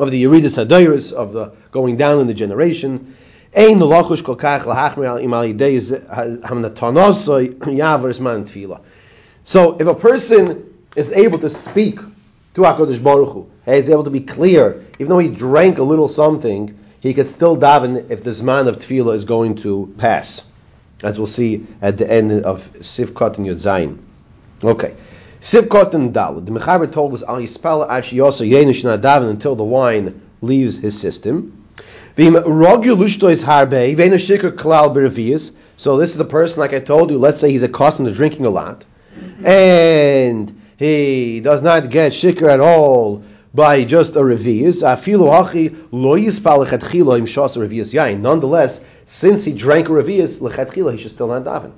of 0.00 0.10
the 0.10 0.24
Yeridus 0.24 0.56
Hadayris, 0.64 1.12
of 1.12 1.32
the 1.32 1.52
going 1.70 1.96
down 1.96 2.20
in 2.20 2.26
the 2.26 2.34
generation. 2.34 3.16
Ein 3.56 3.78
lachush 3.78 4.24
kol 4.24 4.36
kach 4.36 4.66
al 4.66 4.74
tefillah. 8.44 8.80
So 9.44 9.76
if 9.78 9.86
a 9.86 9.94
person 9.94 10.74
is 10.96 11.12
able 11.12 11.38
to 11.38 11.48
speak 11.48 12.00
to 12.58 12.64
HaKadosh 12.64 13.02
Baruch 13.02 13.28
Hu. 13.30 13.50
He's 13.64 13.88
able 13.88 14.04
to 14.04 14.10
be 14.10 14.20
clear. 14.20 14.84
Even 14.98 15.10
though 15.10 15.18
he 15.18 15.28
drank 15.28 15.78
a 15.78 15.82
little 15.82 16.08
something, 16.08 16.76
he 17.00 17.14
could 17.14 17.28
still 17.28 17.56
daven 17.56 18.10
if 18.10 18.24
the 18.24 18.30
Zman 18.30 18.66
of 18.66 18.78
Tefillah 18.78 19.14
is 19.14 19.24
going 19.24 19.56
to 19.56 19.94
pass. 19.98 20.44
As 21.04 21.18
we'll 21.18 21.28
see 21.28 21.66
at 21.80 21.98
the 21.98 22.10
end 22.10 22.32
of 22.44 22.72
Sivkot 22.80 23.38
and 23.38 23.46
Yud 23.46 23.60
Zayin. 23.60 23.98
Okay. 24.64 24.94
Sivkot 25.48 25.94
and 25.94 26.12
Dal. 26.12 26.42
The 26.42 26.50
Mechaber 26.50 26.92
told 26.92 27.14
us, 27.14 27.22
Al 27.22 27.36
Yispal 27.36 27.88
Ashiyosa 27.88 28.46
Yenish 28.46 28.82
daven 29.00 29.30
until 29.30 29.56
the 29.56 29.64
wine 29.64 30.20
leaves 30.42 30.76
his 30.76 31.00
system. 31.00 31.64
So 32.16 32.22
this 35.96 36.10
is 36.10 36.18
the 36.18 36.26
person, 36.26 36.60
like 36.60 36.74
I 36.74 36.80
told 36.80 37.10
you, 37.10 37.16
let's 37.16 37.40
say 37.40 37.50
he's 37.50 37.62
accustomed 37.62 38.08
to 38.08 38.14
drinking 38.14 38.44
a 38.44 38.50
lot. 38.50 38.84
And 39.42 40.60
he 40.76 41.40
does 41.40 41.62
not 41.62 41.88
get 41.88 42.12
shikr 42.12 42.50
at 42.50 42.60
all 42.60 43.22
by 43.54 43.84
just 43.84 44.16
a 44.16 44.20
revius. 44.20 44.82
Afilu 44.82 45.30
hachi 45.30 45.74
lo 45.90 46.14
yispal 46.14 46.66
lechatchila 46.66 47.20
im 47.20 47.24
shas 47.24 47.56
revius 47.56 47.94
yain. 47.94 48.20
Nonetheless, 48.20 48.84
since 49.06 49.44
he 49.44 49.54
drank 49.54 49.88
a 49.88 49.92
revius 49.92 50.40
lechatchila, 50.40 50.92
he 50.92 50.98
should 50.98 51.12
still 51.12 51.28
not 51.28 51.44
daven 51.44 51.72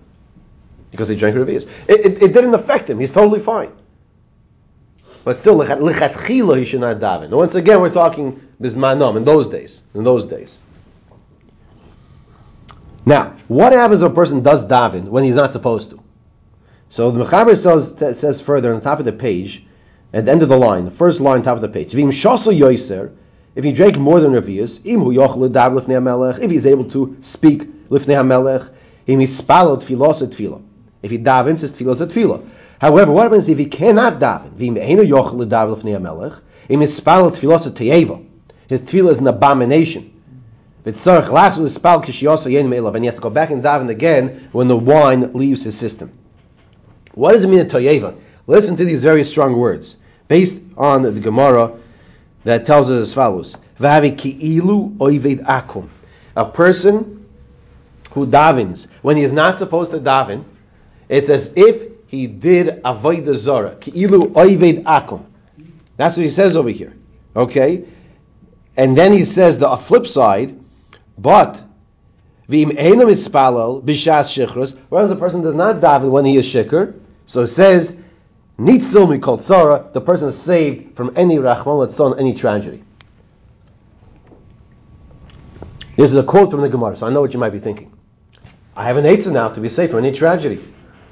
because 0.90 1.08
he 1.08 1.16
drank 1.16 1.36
revius. 1.36 1.68
It, 1.88 2.06
it, 2.06 2.22
it, 2.22 2.32
didn't 2.32 2.54
affect 2.54 2.88
him. 2.90 2.98
He's 2.98 3.12
totally 3.12 3.40
fine. 3.40 3.72
But 5.24 5.36
still, 5.36 5.58
lechatchila, 5.58 6.58
he 6.58 6.64
should 6.64 6.80
not 6.80 6.98
daven. 6.98 7.30
Once 7.30 7.54
again, 7.54 7.80
we're 7.80 7.92
talking 7.92 8.40
bismanom 8.60 9.16
in 9.16 9.24
those 9.24 9.48
days. 9.48 9.82
In 9.94 10.04
those 10.04 10.24
days. 10.24 10.58
Now, 13.06 13.36
what 13.48 13.72
happens 13.72 14.02
if 14.02 14.10
a 14.10 14.14
person 14.14 14.42
does 14.42 14.66
daven 14.66 15.04
when 15.04 15.24
he's 15.24 15.34
not 15.34 15.52
supposed 15.52 15.90
to? 15.90 16.00
So 16.88 17.10
the 17.10 17.24
Mechaber 17.24 17.56
says, 17.56 18.18
says 18.18 18.40
further 18.40 18.72
on 18.72 18.80
the 18.80 18.84
top 18.84 18.98
of 18.98 19.04
the 19.04 19.12
page, 19.12 19.66
at 20.12 20.24
the 20.24 20.32
end 20.32 20.42
of 20.42 20.48
the 20.48 20.56
line, 20.56 20.84
the 20.84 20.90
first 20.90 21.20
line, 21.20 21.42
top 21.42 21.54
of 21.56 21.62
the 21.62 21.68
page, 21.68 21.94
if 21.94 23.64
he 23.64 23.72
drank 23.72 23.96
more 23.96 24.20
than 24.20 24.32
Revius, 24.32 24.80
if 26.42 26.50
he's 26.50 26.66
able 26.66 26.84
to 26.90 27.16
speak 27.20 27.88
lifnei 27.88 28.16
hamelech, 28.16 28.70
if 31.02 31.10
he 31.10 31.18
davens, 31.18 31.60
his 31.60 31.72
tefillah 31.72 31.94
is 31.94 32.00
a 32.00 32.06
tefillah. 32.06 32.46
However, 32.80 33.12
what 33.12 33.24
happens 33.24 33.48
if 33.48 33.58
he 33.58 33.66
cannot 33.66 34.20
daven? 34.20 34.58
His 38.68 38.82
tefillah 38.82 39.10
is 39.10 39.18
an 39.18 39.26
abomination. 39.26 40.12
And 40.82 40.96
he 40.96 41.06
has 43.06 43.14
to 43.16 43.20
go 43.20 43.30
back 43.30 43.50
and 43.50 43.62
daven 43.62 43.90
again 43.90 44.48
when 44.52 44.68
the 44.68 44.76
wine 44.76 45.32
leaves 45.34 45.62
his 45.62 45.76
system. 45.76 46.10
What 47.12 47.32
does 47.32 47.44
it 47.44 47.48
mean, 47.48 47.66
toyeva? 47.66 48.16
Listen 48.46 48.76
to 48.76 48.84
these 48.84 49.02
very 49.02 49.24
strong 49.24 49.56
words, 49.56 49.96
based 50.26 50.62
on 50.76 51.02
the 51.02 51.12
Gemara 51.12 51.72
that 52.44 52.66
tells 52.66 52.90
us 52.90 53.08
as 53.08 53.14
follows: 53.14 53.56
A 56.36 56.44
person 56.44 57.26
who 58.12 58.26
davens 58.26 58.86
when 59.02 59.16
he 59.16 59.22
is 59.22 59.32
not 59.32 59.58
supposed 59.58 59.90
to 59.90 59.98
daven, 59.98 60.44
it's 61.10 61.28
as 61.28 61.52
if 61.56 61.88
he 62.06 62.28
did 62.28 62.82
avodah 62.84 63.34
zara, 63.34 63.74
ki'ilu 63.74 64.32
oived 64.32 64.84
akum. 64.84 65.24
That's 65.96 66.16
what 66.16 66.22
he 66.22 66.30
says 66.30 66.56
over 66.56 66.70
here. 66.70 66.96
Okay, 67.34 67.84
and 68.76 68.96
then 68.96 69.12
he 69.12 69.24
says 69.24 69.58
the 69.58 69.76
flip 69.76 70.06
side, 70.06 70.58
but 71.18 71.60
v'im 72.48 72.78
einam 72.78 73.10
ispalel 73.10 73.82
b'shas 73.82 74.30
shichrus. 74.30 74.76
Whereas 74.88 75.10
the 75.10 75.16
person 75.16 75.42
does 75.42 75.54
not 75.54 75.76
daven 75.76 76.10
when 76.10 76.24
he 76.24 76.36
is 76.36 76.46
shikr, 76.46 76.94
so 77.26 77.42
it 77.42 77.48
says 77.48 77.96
nitzil 78.56 79.08
mikol 79.08 79.38
tzara. 79.38 79.92
The 79.92 80.00
person 80.00 80.28
is 80.28 80.40
saved 80.40 80.94
from 80.94 81.12
any 81.16 81.36
rachman 81.38 81.90
son, 81.90 82.20
any 82.20 82.34
tragedy. 82.34 82.84
This 85.96 86.12
is 86.12 86.16
a 86.16 86.22
quote 86.22 86.52
from 86.52 86.60
the 86.60 86.68
Gemara, 86.68 86.94
so 86.94 87.08
I 87.08 87.10
know 87.10 87.20
what 87.20 87.34
you 87.34 87.40
might 87.40 87.50
be 87.50 87.58
thinking. 87.58 87.92
I 88.76 88.84
have 88.84 88.96
an 88.96 89.04
eitzah 89.04 89.32
now 89.32 89.48
to 89.48 89.60
be 89.60 89.68
safe 89.68 89.90
from 89.90 90.04
any 90.04 90.16
tragedy. 90.16 90.60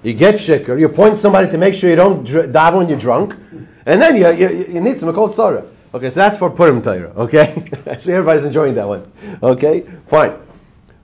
You 0.02 0.14
get 0.14 0.36
shikr, 0.36 0.78
you 0.78 0.88
point 0.88 1.18
somebody 1.18 1.50
to 1.50 1.58
make 1.58 1.74
sure 1.74 1.90
you 1.90 1.96
don't 1.96 2.24
dr- 2.24 2.50
daven 2.50 2.78
when 2.78 2.88
you're 2.88 2.98
drunk, 2.98 3.34
and 3.84 4.00
then 4.00 4.16
you, 4.16 4.30
you, 4.30 4.66
you 4.74 4.80
need 4.80 5.00
some 5.00 5.12
called 5.12 5.32
tzara. 5.32 5.66
Okay, 5.92 6.10
so 6.10 6.20
that's 6.20 6.38
for 6.38 6.50
Purim 6.50 6.82
Torah, 6.82 7.12
okay? 7.16 7.70
so 7.98 8.12
everybody's 8.12 8.44
enjoying 8.44 8.74
that 8.74 8.86
one. 8.86 9.10
Okay, 9.42 9.86
fine. 10.06 10.36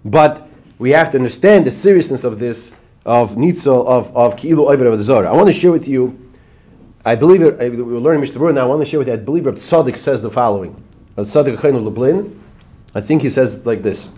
But 0.05 0.47
we 0.79 0.91
have 0.91 1.11
to 1.13 1.19
understand 1.19 1.65
the 1.65 1.71
seriousness 1.71 2.25
of 2.25 2.39
this, 2.39 2.75
of 3.07 3.37
Nitzel, 3.37 3.87
of, 3.87 4.15
of 4.17 4.37
Ki'ilu 4.37 4.69
Oiver 4.69 4.87
of 4.87 4.99
the 4.99 5.05
Zohar. 5.05 5.27
I 5.27 5.33
want 5.33 5.47
to 5.47 5.53
share 5.55 5.73
with 5.73 5.89
you, 5.89 6.31
I 7.05 7.15
believe 7.17 7.43
it, 7.43 7.59
we 7.59 7.83
were 7.83 7.99
learning 7.99 8.21
Mishnah 8.21 8.53
now, 8.53 8.63
I 8.63 8.67
want 8.67 8.83
to 8.83 8.87
share 8.87 8.99
with 8.99 9.09
you, 9.09 9.15
I 9.15 9.17
believe 9.17 9.47
Reb 9.47 9.57
Tzadok 9.57 9.97
says 9.97 10.21
the 10.21 10.31
following. 10.31 10.85
Reb 11.17 11.27
Tzadok 11.27 11.65
of 11.65 11.83
Lublin, 11.83 12.41
I 12.95 13.01
think 13.01 13.23
he 13.23 13.31
says 13.31 13.65
like 13.65 13.83
this. 13.83 14.09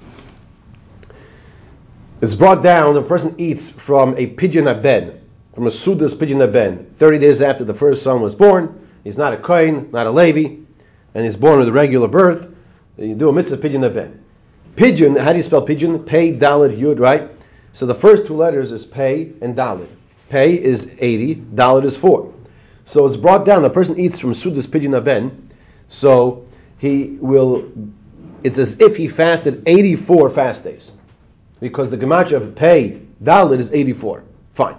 It's 2.18 2.34
brought 2.34 2.62
down, 2.62 2.94
the 2.94 3.02
person 3.02 3.34
eats 3.36 3.70
from 3.70 4.14
a 4.16 4.26
Pidyon 4.26 4.66
aben, 4.66 5.20
from 5.54 5.66
a 5.66 5.70
Sudas 5.70 6.14
Pidyon 6.14 6.42
aben, 6.42 6.86
30 6.94 7.18
days 7.18 7.42
after 7.42 7.62
the 7.62 7.74
first 7.74 8.02
son 8.02 8.22
was 8.22 8.34
born. 8.34 8.88
He's 9.04 9.18
not 9.18 9.34
a 9.34 9.36
Kohen, 9.36 9.90
not 9.92 10.06
a 10.06 10.10
Levi, 10.10 10.62
and 11.14 11.24
he's 11.24 11.36
born 11.36 11.58
with 11.58 11.68
a 11.68 11.72
regular 11.72 12.08
birth. 12.08 12.50
You 12.96 13.14
do 13.14 13.28
a 13.28 13.34
mitzvah 13.34 13.58
Pidyon 13.58 13.84
aben. 13.84 14.24
Pidyon, 14.76 15.20
how 15.20 15.32
do 15.32 15.36
you 15.36 15.42
spell 15.42 15.66
Pidyon? 15.66 16.06
Pei, 16.06 16.32
Dalit, 16.32 16.78
Yud, 16.78 17.00
right? 17.00 17.30
So 17.74 17.84
the 17.84 17.94
first 17.94 18.26
two 18.26 18.34
letters 18.34 18.72
is 18.72 18.86
Pei 18.86 19.32
and 19.42 19.54
Dalit. 19.54 19.88
Pei 20.30 20.54
is 20.54 20.96
80, 20.98 21.34
Dalit 21.34 21.84
is 21.84 21.98
4. 21.98 22.32
So 22.86 23.06
it's 23.06 23.18
brought 23.18 23.44
down, 23.44 23.60
the 23.60 23.68
person 23.68 24.00
eats 24.00 24.18
from 24.18 24.32
Sudas 24.32 24.66
Pidyon 24.66 24.96
aben, 24.96 25.50
so 25.88 26.46
he 26.78 27.18
will, 27.20 27.70
it's 28.42 28.56
as 28.56 28.80
if 28.80 28.96
he 28.96 29.06
fasted 29.06 29.64
84 29.66 30.30
fast 30.30 30.64
days 30.64 30.92
because 31.60 31.90
the 31.90 31.98
gematria 31.98 32.36
of 32.36 32.54
pay 32.54 33.00
dalit 33.22 33.58
is 33.58 33.72
84. 33.72 34.24
Fine. 34.54 34.76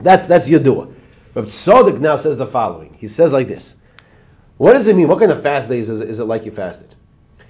That's 0.00 0.26
that's 0.26 0.48
Yadua. 0.48 0.94
But 1.34 1.46
Tzadok 1.46 2.00
now 2.00 2.16
says 2.16 2.36
the 2.36 2.46
following. 2.46 2.94
He 2.94 3.08
says 3.08 3.32
like 3.32 3.46
this. 3.46 3.74
What 4.56 4.74
does 4.74 4.88
it 4.88 4.96
mean? 4.96 5.08
What 5.08 5.20
kind 5.20 5.30
of 5.30 5.42
fast 5.42 5.68
days 5.68 5.88
is, 5.88 6.00
is 6.00 6.18
it 6.18 6.24
like 6.24 6.46
you 6.46 6.52
fasted? 6.52 6.94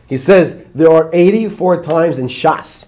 He 0.06 0.18
says 0.18 0.62
there 0.74 0.90
are 0.90 1.10
84 1.12 1.82
times 1.82 2.18
in 2.18 2.28
Shas 2.28 2.86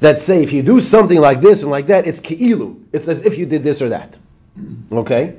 that 0.00 0.20
say 0.20 0.42
if 0.42 0.52
you 0.52 0.62
do 0.62 0.80
something 0.80 1.18
like 1.18 1.40
this 1.40 1.62
and 1.62 1.70
like 1.70 1.86
that, 1.86 2.06
it's 2.06 2.20
ki'ilu. 2.20 2.84
It's 2.92 3.08
as 3.08 3.24
if 3.24 3.38
you 3.38 3.46
did 3.46 3.62
this 3.62 3.80
or 3.80 3.90
that. 3.90 4.18
Okay? 4.92 5.36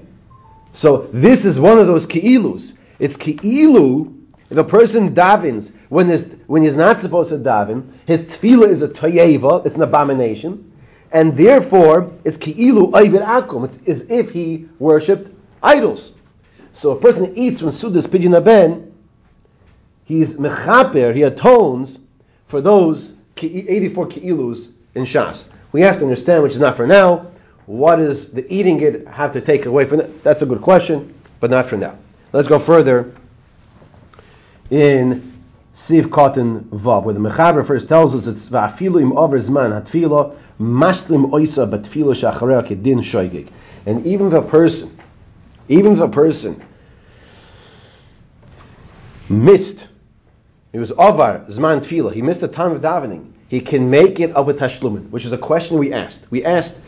So 0.74 1.08
this 1.12 1.46
is 1.46 1.60
one 1.60 1.77
of 1.77 1.88
those 1.88 2.08
ki'ilus. 2.08 2.74
It's 3.00 3.17
ki'ilu 3.17 4.25
if 4.49 4.57
a 4.57 4.63
person 4.63 5.15
davens 5.15 5.71
when, 5.89 6.09
when 6.47 6.63
he's 6.63 6.75
not 6.75 7.01
supposed 7.01 7.29
to 7.29 7.37
daven, 7.37 7.89
his 8.05 8.21
tefillah 8.21 8.69
is 8.69 8.81
a 8.81 8.87
toyeva, 8.87 9.65
it's 9.65 9.75
an 9.75 9.81
abomination, 9.81 10.71
and 11.11 11.35
therefore 11.35 12.11
it's 12.23 12.37
ki'ilu 12.37 12.91
oivir 12.91 13.25
akum, 13.25 13.65
it's 13.65 13.79
as 13.87 14.09
if 14.11 14.31
he 14.31 14.67
worshipped 14.79 15.33
idols. 15.63 16.13
So 16.73 16.91
a 16.91 16.99
person 16.99 17.35
eats 17.37 17.59
from 17.59 17.69
Sudas 17.69 18.07
Pidyon 18.07 18.35
Aben, 18.35 18.93
he's 20.03 20.35
mechaper, 20.37 21.15
he 21.15 21.21
atones 21.23 21.99
for 22.45 22.61
those 22.61 23.15
84 23.37 24.07
ki'ilus 24.07 24.71
in 24.93 25.03
Shas. 25.03 25.47
We 25.71 25.81
have 25.81 25.97
to 25.97 26.03
understand, 26.03 26.43
which 26.43 26.53
is 26.53 26.59
not 26.59 26.75
for 26.75 26.85
now, 26.85 27.31
what 27.65 27.95
does 27.95 28.31
the 28.31 28.51
eating 28.53 28.79
it 28.81 29.07
have 29.07 29.33
to 29.33 29.41
take 29.41 29.65
away 29.65 29.85
from 29.85 29.97
that? 29.97 30.23
That's 30.23 30.43
a 30.43 30.45
good 30.45 30.61
question, 30.61 31.13
but 31.39 31.49
not 31.49 31.65
for 31.65 31.77
now. 31.77 31.97
Let's 32.31 32.47
go 32.47 32.59
further 32.59 33.11
in 34.69 35.34
Siv 35.75 36.10
Cotton 36.10 36.62
Vav, 36.65 37.03
where 37.03 37.13
the 37.13 37.19
Mechaber 37.19 37.65
first 37.65 37.89
tells 37.89 38.15
us 38.15 38.27
it's 38.27 38.50
Va'afilu 38.50 39.01
im 39.01 39.17
over 39.17 39.38
zman 39.38 39.72
hatfilo 39.72 40.36
mashlim 40.60 41.31
oisa 41.31 41.69
batfilo 41.69 42.13
shacharei 42.13 42.65
kedin 42.65 43.00
shoygig. 43.00 43.50
And 43.86 44.05
even 44.05 44.29
the 44.29 44.41
person, 44.41 44.98
even 45.67 45.95
the 45.95 46.07
person 46.07 46.63
missed, 49.29 49.86
he 50.72 50.79
was 50.79 50.91
over 50.91 51.45
zman 51.50 51.79
tefillah, 51.79 52.13
he 52.13 52.22
missed 52.22 52.41
the 52.41 52.48
time 52.48 52.72
of 52.72 52.81
davening, 52.81 53.31
he 53.50 53.62
can 53.62 53.89
make 53.89 54.19
it 54.19 54.36
up 54.36 54.45
with 54.45 54.60
tashlumin, 54.60 55.10
which 55.10 55.25
is 55.25 55.31
a 55.31 55.38
question 55.38 55.77
we 55.77 55.93
asked. 55.93 56.31
We 56.31 56.45
asked, 56.45 56.79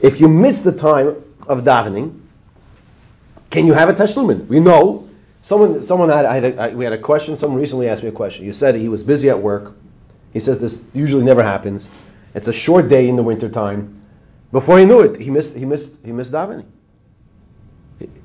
if 0.00 0.20
you 0.20 0.28
miss 0.28 0.60
the 0.60 0.72
time 0.72 1.16
of 1.46 1.64
davening, 1.64 2.20
can 3.50 3.66
you 3.66 3.72
have 3.72 3.88
a 3.88 3.94
tashlumin? 3.94 4.46
We 4.46 4.60
know 4.60 5.09
Someone, 5.42 5.82
someone 5.82 6.10
had, 6.10 6.24
had 6.26 6.72
a, 6.72 6.76
we 6.76 6.84
had 6.84 6.92
a 6.92 6.98
question. 6.98 7.36
Someone 7.36 7.60
recently 7.60 7.88
asked 7.88 8.02
me 8.02 8.08
a 8.08 8.12
question. 8.12 8.44
You 8.44 8.52
said 8.52 8.74
he 8.74 8.88
was 8.88 9.02
busy 9.02 9.30
at 9.30 9.40
work. 9.40 9.76
He 10.32 10.40
says 10.40 10.60
this 10.60 10.82
usually 10.92 11.24
never 11.24 11.42
happens. 11.42 11.88
It's 12.34 12.48
a 12.48 12.52
short 12.52 12.88
day 12.88 13.08
in 13.08 13.16
the 13.16 13.22
wintertime. 13.22 13.98
Before 14.52 14.78
he 14.78 14.84
knew 14.84 15.00
it, 15.00 15.16
he 15.16 15.30
missed, 15.30 15.56
he 15.56 15.64
missed, 15.64 15.92
he 16.04 16.12
missed 16.12 16.32
davening. 16.32 16.66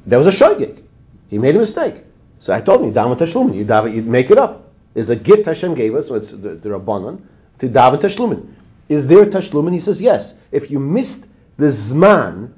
That 0.06 0.18
was 0.18 0.28
a 0.28 0.32
shogig. 0.32 0.84
He 1.30 1.40
made 1.40 1.56
a 1.56 1.60
mistake. 1.60 2.04
So 2.40 2.54
I 2.54 2.62
told 2.62 2.82
him, 2.82 2.94
daven 2.94 3.18
tashlumin. 3.18 3.56
You 3.56 3.66
daven, 3.66 3.96
you 3.96 4.02
make 4.02 4.30
it 4.30 4.38
up. 4.38 4.72
It's 4.94 5.10
a 5.10 5.16
gift 5.16 5.46
Hashem 5.46 5.74
gave 5.74 5.96
us, 5.96 6.08
so 6.08 6.16
it's 6.16 6.32
the, 6.32 6.56
the 6.56 6.70
rabbanon, 6.70 7.22
to 7.60 7.68
daven 7.68 8.00
tashlumin. 8.00 8.54
Is 8.88 9.08
there 9.08 9.26
tashlumin? 9.26 9.74
He 9.74 9.80
says 9.80 10.02
yes. 10.02 10.36
If 10.52 10.70
you 10.70 10.80
missed 10.80 11.28
the 11.58 11.68
zman 11.68 12.54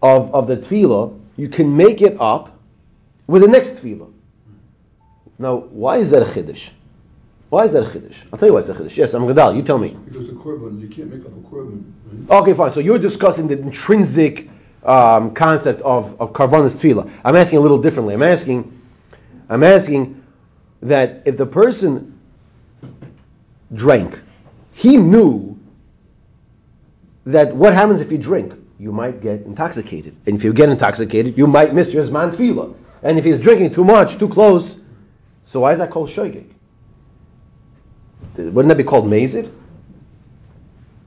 of, 0.00 0.34
of 0.34 0.46
the 0.46 0.56
tefillah, 0.56 1.18
you 1.36 1.48
can 1.48 1.76
make 1.76 2.02
it 2.02 2.16
up 2.20 2.58
with 3.26 3.42
the 3.42 3.48
next 3.48 3.76
tefillah. 3.76 4.12
Now, 5.38 5.56
why 5.56 5.96
is 5.96 6.10
that 6.10 6.22
a 6.22 6.24
chiddush? 6.24 6.70
Why 7.48 7.64
is 7.64 7.72
that 7.72 7.82
a 7.82 7.98
chiddush? 7.98 8.24
I'll 8.32 8.38
tell 8.38 8.48
you 8.48 8.54
why 8.54 8.60
it's 8.60 8.68
a 8.68 8.74
chiddush. 8.74 8.96
Yes, 8.96 9.14
I'm 9.14 9.22
Gadal. 9.22 9.56
You 9.56 9.62
tell 9.62 9.78
me. 9.78 9.96
Because 10.04 10.28
the 10.28 10.34
korban, 10.34 10.80
you 10.80 10.88
can't 10.88 11.10
make 11.12 11.24
up 11.26 11.32
a 11.32 11.40
korban. 11.48 11.84
Right? 12.06 12.40
Okay, 12.42 12.54
fine. 12.54 12.72
So 12.72 12.80
you're 12.80 12.98
discussing 12.98 13.48
the 13.48 13.58
intrinsic 13.58 14.48
um, 14.84 15.34
concept 15.34 15.80
of 15.82 16.20
of 16.20 16.32
karbanis 16.32 16.74
tefillah. 16.80 17.10
I'm 17.24 17.36
asking 17.36 17.58
a 17.58 17.62
little 17.62 17.78
differently. 17.78 18.14
I'm 18.14 18.22
asking, 18.22 18.80
I'm 19.48 19.62
asking 19.62 20.24
that 20.82 21.22
if 21.24 21.36
the 21.36 21.46
person 21.46 22.18
drank, 23.72 24.20
he 24.72 24.96
knew 24.96 25.58
that 27.26 27.54
what 27.54 27.74
happens 27.74 28.00
if 28.00 28.10
you 28.10 28.18
drink? 28.18 28.54
You 28.78 28.90
might 28.90 29.20
get 29.20 29.42
intoxicated, 29.42 30.16
and 30.26 30.34
if 30.34 30.42
you 30.42 30.52
get 30.52 30.68
intoxicated, 30.68 31.38
you 31.38 31.46
might 31.46 31.72
miss 31.72 31.92
your 31.92 32.02
zman 32.02 32.34
tefillah. 32.34 32.74
And 33.02 33.18
if 33.18 33.24
he's 33.24 33.40
drinking 33.40 33.72
too 33.72 33.84
much, 33.84 34.18
too 34.18 34.28
close, 34.28 34.78
so 35.44 35.60
why 35.60 35.72
is 35.72 35.78
that 35.78 35.90
called 35.90 36.08
shoygig? 36.08 36.46
Wouldn't 38.36 38.68
that 38.68 38.78
be 38.78 38.84
called 38.84 39.06
mazid? 39.06 39.52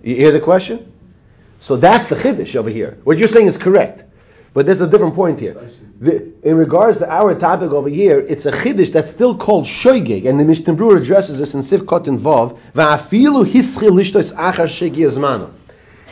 You 0.03 0.15
hear 0.15 0.31
the 0.31 0.39
question? 0.39 0.91
So 1.59 1.77
that's 1.77 2.07
the 2.07 2.15
chiddush 2.15 2.55
over 2.55 2.69
here. 2.69 2.99
What 3.05 3.17
you're 3.17 3.27
saying 3.27 3.47
is 3.47 3.57
correct, 3.57 4.03
but 4.53 4.65
there's 4.65 4.81
a 4.81 4.87
different 4.87 5.15
point 5.15 5.39
here. 5.39 5.69
The, 5.99 6.33
in 6.43 6.57
regards 6.57 6.99
to 6.99 7.11
our 7.11 7.33
topic 7.33 7.71
over 7.71 7.89
here, 7.89 8.19
it's 8.19 8.45
a 8.45 8.51
chiddush 8.51 8.91
that's 8.91 9.09
still 9.09 9.35
called 9.35 9.65
shoygig, 9.65 10.27
and 10.29 10.39
the 10.39 10.45
Mishnah 10.45 10.75
Brura 10.75 11.01
addresses 11.01 11.39
this 11.39 11.55
in 11.55 11.61
Sivkot 11.61 12.07
and 12.07 12.19
Vav. 12.19 12.59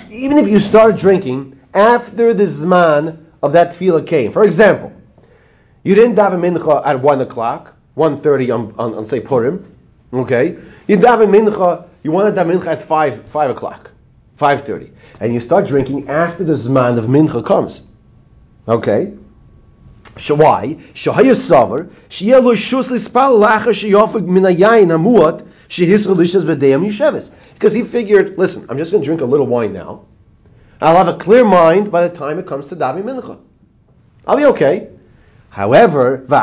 Even 0.10 0.38
if 0.38 0.48
you 0.48 0.60
start 0.60 0.98
drinking 0.98 1.60
after 1.74 2.34
the 2.34 2.44
zman 2.44 3.26
of 3.44 3.52
that 3.54 3.74
tefillah 3.74 4.08
came, 4.08 4.32
for 4.32 4.44
example, 4.44 4.92
you 5.84 5.96
didn't 5.96 6.16
daven 6.16 6.40
mincha 6.40 6.82
at 6.86 7.02
one 7.02 7.22
o'clock, 7.22 7.76
1.30 7.98 8.54
on, 8.54 8.76
on, 8.78 8.94
on 8.96 9.06
say 9.06 9.20
Purim. 9.20 9.76
Okay, 10.14 10.58
you 10.88 10.98
daven 10.98 11.30
mincha. 11.30 11.88
You 12.04 12.12
want 12.12 12.34
to 12.34 12.42
daven 12.42 12.58
mincha 12.58 12.68
at 12.68 12.82
five 12.82 13.24
five 13.24 13.50
o'clock, 13.50 13.92
five 14.36 14.62
thirty, 14.64 14.92
and 15.20 15.34
you 15.34 15.40
start 15.40 15.68
drinking 15.68 16.10
after 16.10 16.44
the 16.44 16.54
zman 16.54 16.98
of 16.98 17.06
mincha 17.06 17.44
comes. 17.46 17.82
Okay. 18.68 19.14
Why? 20.28 20.76
Shahaya 20.94 21.34
savar 21.34 21.90
sheyelo 22.10 22.54
shus 22.54 22.90
lispal 22.90 23.42
lacha 23.44 23.74
sheyofik 23.74 24.26
min 24.26 24.44
hayayin 24.44 24.88
hamuat 24.88 25.48
shehisra 25.68 26.16
lishas. 26.16 27.32
Because 27.56 27.74
he 27.74 27.84
figured, 27.84 28.38
listen, 28.38 28.68
I'm 28.70 28.78
just 28.78 28.92
going 28.92 29.02
to 29.02 29.06
drink 29.06 29.22
a 29.22 29.26
little 29.26 29.48
wine 29.48 29.74
now. 29.74 30.06
I'll 30.80 30.98
have 30.98 31.08
a 31.08 31.18
clear 31.18 31.44
mind 31.44 31.92
by 31.92 32.08
the 32.08 32.16
time 32.16 32.38
it 32.38 32.46
comes 32.46 32.68
to 32.68 32.76
daven 32.76 33.04
mincha. 33.04 33.40
I'll 34.28 34.38
be 34.38 34.46
okay. 34.46 34.90
However, 35.54 36.18
but 36.28 36.40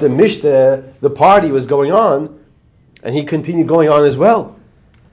the 0.00 0.08
mishte, 0.08 0.84
the 1.02 1.10
party 1.10 1.50
was 1.50 1.66
going 1.66 1.92
on, 1.92 2.40
and 3.02 3.14
he 3.14 3.24
continued 3.24 3.68
going 3.68 3.90
on 3.90 4.02
as 4.06 4.16
well. 4.16 4.56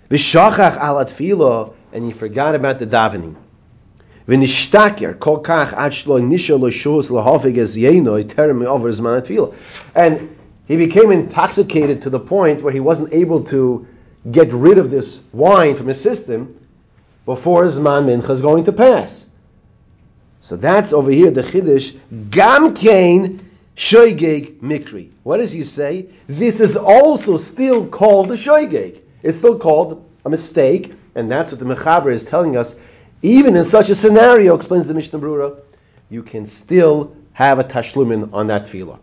V'shachach 0.09 1.73
and 1.91 2.05
he 2.05 2.13
forgot 2.13 2.55
about 2.55 2.79
the 2.79 2.87
davening. 2.87 3.35
And 9.95 10.37
he 10.65 10.77
became 10.77 11.11
intoxicated 11.11 12.01
to 12.03 12.09
the 12.09 12.19
point 12.21 12.63
where 12.63 12.71
he 12.71 12.79
wasn't 12.79 13.13
able 13.13 13.43
to 13.43 13.87
get 14.31 14.53
rid 14.53 14.77
of 14.77 14.89
this 14.89 15.19
wine 15.33 15.75
from 15.75 15.87
his 15.87 15.99
system 15.99 16.57
before 17.25 17.65
Zman 17.65 18.05
Mincha 18.05 18.29
is 18.29 18.39
going 18.39 18.63
to 18.63 18.71
pass. 18.71 19.25
So 20.43 20.57
that's 20.57 20.91
over 20.91 21.09
here 21.09 21.31
the 21.31 21.41
Chiddush, 21.41 21.97
Gam 22.29 22.73
Kain 22.73 23.39
Shoigeg 23.77 24.59
Mikri. 24.59 25.13
What 25.23 25.37
does 25.37 25.53
he 25.53 25.63
say? 25.63 26.07
This 26.27 26.59
is 26.59 26.75
also 26.75 27.37
still 27.37 27.87
called 27.87 28.29
a 28.29 28.33
Shoigeg. 28.33 28.99
It's 29.21 29.37
still 29.37 29.57
called 29.57 30.05
a 30.25 30.29
mistake, 30.29 30.91
and 31.15 31.31
that's 31.31 31.53
what 31.53 31.59
the 31.59 31.65
Mechaber 31.65 32.11
is 32.11 32.25
telling 32.25 32.57
us. 32.57 32.75
Even 33.21 33.55
in 33.55 33.63
such 33.63 33.89
a 33.89 33.95
scenario, 33.95 34.53
explains 34.53 34.85
the 34.85 34.93
Mishnah 34.93 35.17
Brura, 35.17 35.61
you 36.09 36.23
can 36.23 36.45
still 36.45 37.15
have 37.31 37.59
a 37.59 37.63
tashlumin 37.63 38.33
on 38.33 38.47
that 38.47 38.65
tefillah. 38.65 38.99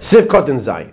Sivkot 0.00 0.48
and 0.48 0.58
Zayin. 0.58 0.92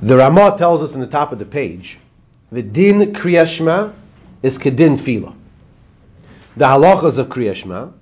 The 0.00 0.16
Ramah 0.16 0.56
tells 0.56 0.82
us 0.82 0.94
in 0.94 1.00
the 1.00 1.06
top 1.06 1.30
of 1.30 1.38
the 1.38 1.44
page, 1.44 1.98
the 2.50 2.62
din 2.62 3.12
kriyashma 3.12 3.92
is 4.42 4.58
kedin 4.58 4.98
fila. 4.98 5.34
The 6.56 6.64
halachas 6.64 7.18
of 7.18 7.28
kriyashma 7.28 7.92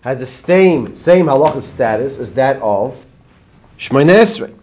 has 0.00 0.20
the 0.20 0.26
same 0.26 0.94
same 0.94 1.26
halacha 1.26 1.62
status 1.62 2.18
as 2.18 2.32
that 2.34 2.60
of 2.62 3.04
Shmoyne 3.78 4.10
Esrei. 4.10 4.54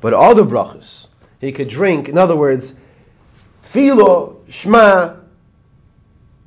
But 0.00 0.14
other 0.14 0.44
brachas 0.44 1.08
he 1.40 1.52
could 1.52 1.68
drink. 1.68 2.08
In 2.08 2.18
other 2.18 2.36
words, 2.36 2.74
filo 3.62 4.36
shma 4.48 5.20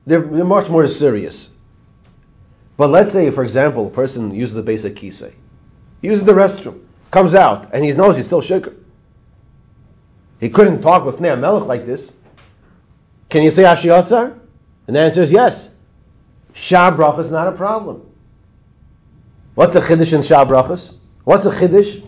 they're, 0.06 0.22
they're 0.22 0.46
much 0.46 0.70
more 0.70 0.88
serious. 0.88 1.50
But 2.78 2.90
let's 2.92 3.12
say, 3.12 3.30
for 3.32 3.44
example, 3.44 3.88
a 3.88 3.90
person 3.90 4.34
uses 4.34 4.56
the 4.56 4.64
basic 4.64 4.96
kisei. 4.96 5.34
He 6.02 6.08
uses 6.08 6.24
the 6.24 6.32
restroom, 6.32 6.80
comes 7.18 7.34
out, 7.34 7.74
and 7.74 7.84
he 7.84 7.92
knows 7.94 8.16
he's 8.16 8.28
still 8.28 8.44
shikr. 8.44 8.76
He 10.40 10.52
couldn't 10.52 10.84
talk 10.84 11.04
with 11.04 11.20
Nea 11.20 11.36
Melech 11.36 11.66
like 11.66 11.88
this. 11.88 12.14
Can 13.30 13.42
you 13.42 13.50
say 13.50 13.66
Asher 13.66 13.90
Yatzar? 13.90 14.40
And 14.86 14.96
the 14.96 15.00
answer 15.00 15.24
is 15.24 15.32
yes. 15.32 15.74
Shah 16.54 16.92
bracha 16.96 17.20
is 17.20 17.32
not 17.32 17.48
a 17.48 17.54
problem. 17.54 18.08
What's 19.56 19.76
a 19.76 19.82
chiddush 19.82 20.14
in 20.14 20.22
Shah 20.22 20.46
brachas? 20.46 20.94
What's 21.24 21.48
a 21.48 21.50
chiddush? 21.50 22.06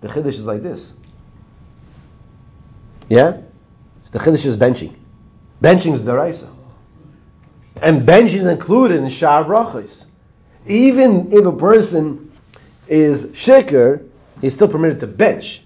The 0.00 0.08
chiddush 0.08 0.38
is 0.40 0.46
like 0.46 0.62
this. 0.62 0.90
Yeah? 3.10 3.42
The 4.12 4.18
chiddush 4.20 4.46
is 4.46 4.56
benching. 4.56 4.96
Benching 5.60 5.92
is 5.92 6.02
the 6.02 6.16
raisa. 6.16 6.48
And 7.82 8.06
bench 8.06 8.32
is 8.32 8.46
included 8.46 9.02
in 9.02 9.10
Shah 9.10 9.44
Brachas. 9.44 10.06
Even 10.66 11.32
if 11.32 11.44
a 11.44 11.52
person 11.52 12.31
is 12.88 13.26
shikr, 13.26 14.08
he's 14.40 14.54
still 14.54 14.68
permitted 14.68 15.00
to 15.00 15.06
bench. 15.06 15.62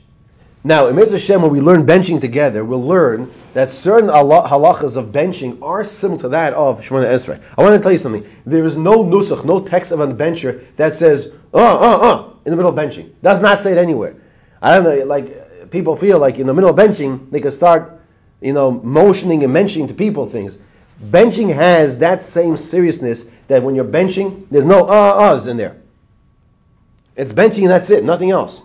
Now, 0.64 0.88
in 0.88 0.96
Mitzvah 0.96 1.18
Hashem, 1.18 1.42
when 1.42 1.52
we 1.52 1.60
learn 1.60 1.86
benching 1.86 2.20
together, 2.20 2.64
we'll 2.64 2.82
learn 2.82 3.30
that 3.54 3.70
certain 3.70 4.10
halachas 4.10 4.96
of 4.96 5.12
benching 5.12 5.62
are 5.62 5.84
similar 5.84 6.20
to 6.22 6.28
that 6.30 6.54
of 6.54 6.80
Shemona 6.80 7.06
Esrei. 7.06 7.40
I 7.56 7.62
want 7.62 7.76
to 7.76 7.80
tell 7.80 7.92
you 7.92 7.98
something. 7.98 8.28
There 8.44 8.64
is 8.64 8.76
no 8.76 9.04
nusach, 9.04 9.44
no 9.44 9.60
text 9.60 9.92
of 9.92 10.00
a 10.00 10.12
bencher 10.12 10.64
that 10.74 10.96
says, 10.96 11.30
uh, 11.54 11.56
uh, 11.56 11.98
uh, 12.02 12.30
in 12.44 12.50
the 12.50 12.56
middle 12.56 12.70
of 12.70 12.76
benching. 12.76 13.12
Does 13.22 13.40
not 13.40 13.60
say 13.60 13.72
it 13.72 13.78
anywhere. 13.78 14.16
I 14.60 14.74
don't 14.74 14.82
know, 14.82 15.04
like, 15.04 15.70
people 15.70 15.96
feel 15.96 16.18
like 16.18 16.40
in 16.40 16.48
the 16.48 16.54
middle 16.54 16.70
of 16.70 16.76
benching, 16.76 17.30
they 17.30 17.38
can 17.38 17.52
start, 17.52 18.00
you 18.40 18.52
know, 18.52 18.72
motioning 18.72 19.44
and 19.44 19.52
mentioning 19.52 19.86
to 19.86 19.94
people 19.94 20.28
things. 20.28 20.58
Benching 21.00 21.54
has 21.54 21.98
that 21.98 22.24
same 22.24 22.56
seriousness 22.56 23.24
that 23.46 23.62
when 23.62 23.76
you're 23.76 23.84
benching, 23.84 24.46
there's 24.50 24.64
no 24.64 24.86
uh 24.86 25.34
uhs 25.34 25.46
in 25.46 25.56
there. 25.56 25.76
It's 27.16 27.32
benching 27.32 27.62
and 27.62 27.70
that's 27.70 27.90
it, 27.90 28.04
nothing 28.04 28.30
else. 28.30 28.62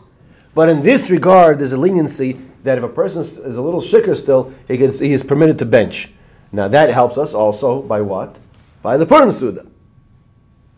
But 0.53 0.69
in 0.69 0.81
this 0.81 1.09
regard, 1.09 1.59
there's 1.59 1.71
a 1.71 1.77
leniency 1.77 2.39
that 2.63 2.77
if 2.77 2.83
a 2.83 2.89
person 2.89 3.21
is 3.21 3.55
a 3.55 3.61
little 3.61 3.81
shicker 3.81 4.15
still, 4.15 4.53
he, 4.67 4.75
he 4.75 5.13
is 5.13 5.23
permitted 5.23 5.59
to 5.59 5.65
bench. 5.65 6.11
Now 6.51 6.67
that 6.67 6.89
helps 6.89 7.17
us 7.17 7.33
also 7.33 7.81
by 7.81 8.01
what? 8.01 8.37
By 8.81 8.97
the 8.97 9.05
Purim 9.05 9.31
Suda. 9.31 9.65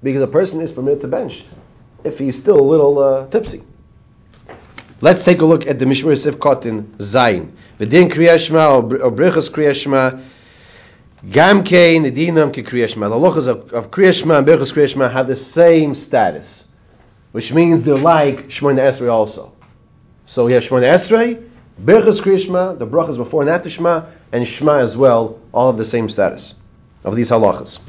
Because 0.03 0.21
a 0.21 0.27
person 0.27 0.61
is 0.61 0.71
permitted 0.71 1.01
to 1.01 1.07
bench 1.07 1.43
if 2.03 2.19
he's 2.19 2.37
still 2.37 2.59
a 2.59 2.61
little 2.61 2.99
uh, 2.99 3.27
tipsy. 3.27 3.63
Let's 5.01 5.23
take 5.23 5.41
a 5.41 5.45
look 5.45 5.67
at 5.67 5.79
the 5.79 5.85
Mishmur 5.85 6.15
Sivkot 6.15 6.65
in 6.65 6.83
Zayin. 6.97 7.51
V'din 7.79 8.09
Kriyashma 8.09 8.71
or 8.73 10.21
Gam 11.29 11.63
Kain 11.63 12.03
Edinam 12.03 12.53
Ki 12.53 12.63
Kriyashma. 12.63 13.09
The 13.09 13.15
halachas 13.15 13.47
of, 13.47 13.73
of 13.73 13.91
Kriyashma 13.91 14.39
and 14.39 14.47
Berchus 14.47 14.73
Kriyashma 14.73 15.11
have 15.11 15.27
the 15.27 15.35
same 15.35 15.95
status, 15.95 16.65
which 17.33 17.51
means 17.51 17.83
they're 17.83 17.97
like 17.97 18.47
Shemona 18.49 18.79
Esrei 18.79 19.11
also. 19.11 19.51
So 20.27 20.45
we 20.45 20.53
have 20.53 20.63
Shemona 20.63 20.93
Esrei, 20.93 21.49
Berchus 21.81 22.21
Kriyashma, 22.21 22.77
the 22.77 22.85
brachas 22.85 23.17
before 23.17 23.41
and 23.41 23.49
after 23.49 23.71
Shema, 23.71 24.05
and 24.31 24.47
Shema 24.47 24.77
as 24.77 24.95
well, 24.95 25.39
all 25.51 25.67
of 25.67 25.77
the 25.77 25.83
same 25.83 26.09
status 26.09 26.53
of 27.03 27.15
these 27.15 27.31
halachas. 27.31 27.79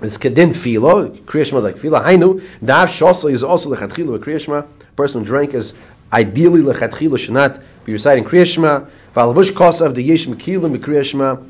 It's 0.00 0.16
kedin 0.16 0.56
filo. 0.56 1.10
Kriyashma 1.10 1.58
is 1.58 1.64
like 1.64 1.76
filo. 1.76 2.00
Hainu 2.00 2.42
dav 2.64 2.88
shosa 2.88 3.30
is 3.30 3.44
also 3.44 3.74
lechatchila 3.74 4.18
Kriyashma. 4.18 4.66
Person 4.96 5.20
who 5.20 5.26
drank 5.26 5.52
is 5.52 5.74
ideally 6.10 6.62
lechatchila 6.62 7.18
should 7.18 7.34
not 7.34 7.60
be 7.84 7.92
reciting 7.92 8.24
Kriyashma. 8.24 8.88
Valavush 9.14 9.50
kosav 9.50 9.94
the 9.94 10.02
yesh 10.02 10.26
mekilim 10.26 10.74
Kriyashma. 10.78 11.46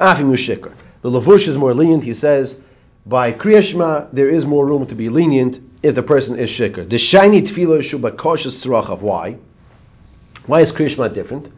Afim 0.00 0.32
Shikr. 0.32 0.72
The 1.02 1.10
Lavush 1.10 1.46
is 1.46 1.58
more 1.58 1.74
lenient. 1.74 2.04
He 2.04 2.14
says, 2.14 2.58
by 3.04 3.34
Kriyashma, 3.34 4.08
there 4.12 4.30
is 4.30 4.46
more 4.46 4.64
room 4.64 4.86
to 4.86 4.94
be 4.94 5.10
lenient 5.10 5.60
if 5.82 5.94
the 5.94 6.02
person 6.02 6.38
is 6.38 6.50
Shikr. 6.50 6.88
The 6.88 6.98
shiny 6.98 7.42
tefillah 7.42 7.82
shuba 7.82 8.16
cautious 8.16 8.64
tzrachav. 8.64 9.00
Why? 9.00 9.36
Why 10.46 10.60
is 10.60 10.72
Kriyashma 10.72 11.12
different? 11.12 11.50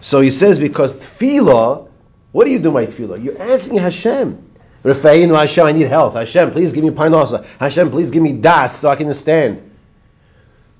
So 0.00 0.20
he 0.20 0.30
says, 0.30 0.58
because 0.58 0.96
tefillah, 0.96 1.88
what 2.32 2.44
do 2.44 2.50
you 2.50 2.58
do 2.58 2.70
by 2.70 2.86
tefillah? 2.86 3.22
You're 3.22 3.40
asking 3.40 3.78
Hashem. 3.78 4.50
Rafayinu 4.84 5.38
Hashem, 5.38 5.66
I 5.66 5.72
need 5.72 5.86
health. 5.86 6.14
Hashem, 6.14 6.50
please 6.50 6.72
give 6.72 6.82
me 6.82 6.90
parnasa. 6.90 7.46
Hashem, 7.60 7.90
please 7.90 8.10
give 8.10 8.22
me 8.22 8.32
das 8.32 8.80
so 8.80 8.90
I 8.90 8.96
can 8.96 9.12
stand. 9.14 9.70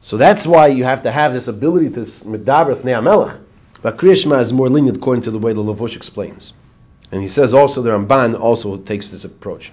So 0.02 0.16
that's 0.16 0.44
why 0.44 0.66
you 0.68 0.82
have 0.82 1.02
to 1.02 1.12
have 1.12 1.32
this 1.32 1.46
ability 1.46 1.90
to 1.90 2.00
medaber 2.00 2.74
Fnei 2.74 3.00
Melech. 3.02 3.40
But 3.80 3.96
Kriyashma 3.96 4.40
is 4.40 4.52
more 4.52 4.68
lenient 4.68 4.96
according 4.96 5.22
to 5.22 5.30
the 5.30 5.38
way 5.38 5.52
the 5.52 5.62
Lavush 5.62 5.94
explains. 5.94 6.52
And 7.12 7.22
he 7.22 7.28
says 7.28 7.54
also 7.54 7.82
the 7.82 7.90
Ramban 7.90 8.38
also 8.38 8.78
takes 8.78 9.10
this 9.10 9.24
approach. 9.24 9.72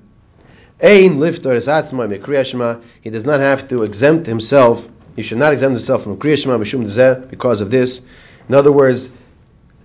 he 0.81 1.09
does 3.09 3.25
not 3.25 3.39
have 3.39 3.67
to 3.67 3.83
exempt 3.83 4.25
himself. 4.25 4.87
He 5.15 5.21
should 5.21 5.37
not 5.37 5.53
exempt 5.53 5.73
himself 5.73 6.03
from 6.03 6.17
kriyashma 6.17 7.29
because 7.29 7.61
of 7.61 7.69
this. 7.69 8.01
In 8.49 8.55
other 8.55 8.71
words, 8.71 9.09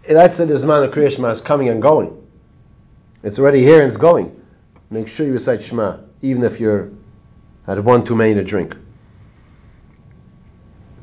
say 0.04 0.14
the 0.14 0.54
zman 0.54 0.84
of 0.84 0.94
kriyashma 0.94 1.32
is 1.32 1.40
coming 1.42 1.68
and 1.68 1.82
going. 1.82 2.16
It's 3.22 3.38
already 3.38 3.62
here 3.62 3.80
and 3.80 3.88
it's 3.88 3.96
going. 3.96 4.40
Make 4.88 5.08
sure 5.08 5.26
you 5.26 5.32
recite 5.32 5.62
Shema, 5.62 5.98
even 6.22 6.44
if 6.44 6.60
you're 6.60 6.90
had 7.66 7.80
one 7.80 8.04
too 8.04 8.14
many 8.14 8.34
to 8.34 8.44
drink. 8.44 8.76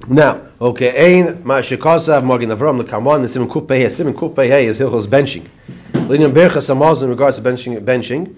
Now, 0.08 0.48
okay, 0.60 1.18
ein 1.18 1.44
ma 1.44 1.62
shekasav 1.62 2.24
magin 2.24 2.50
avram 2.50 2.82
lekamon 2.82 3.22
the 3.22 3.30
simin 3.30 3.50
kuf 3.50 3.68
pei 3.68 3.90
simin 3.90 4.14
kuf 4.14 4.36
pei 4.36 4.66
is 4.66 4.80
hilchos 4.80 5.06
benching. 5.06 5.48
Linyan 5.92 6.34
berchas 6.34 6.70
amaz 6.74 7.04
in 7.04 7.10
regards 7.10 7.38
to 7.38 7.44
benching, 7.44 7.80
benching, 7.84 8.36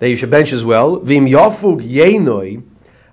that 0.00 0.10
you 0.10 0.16
should 0.16 0.30
bench 0.30 0.52
as 0.52 0.64
well. 0.64 0.96
Vim 0.96 1.26
yenoi 1.26 2.62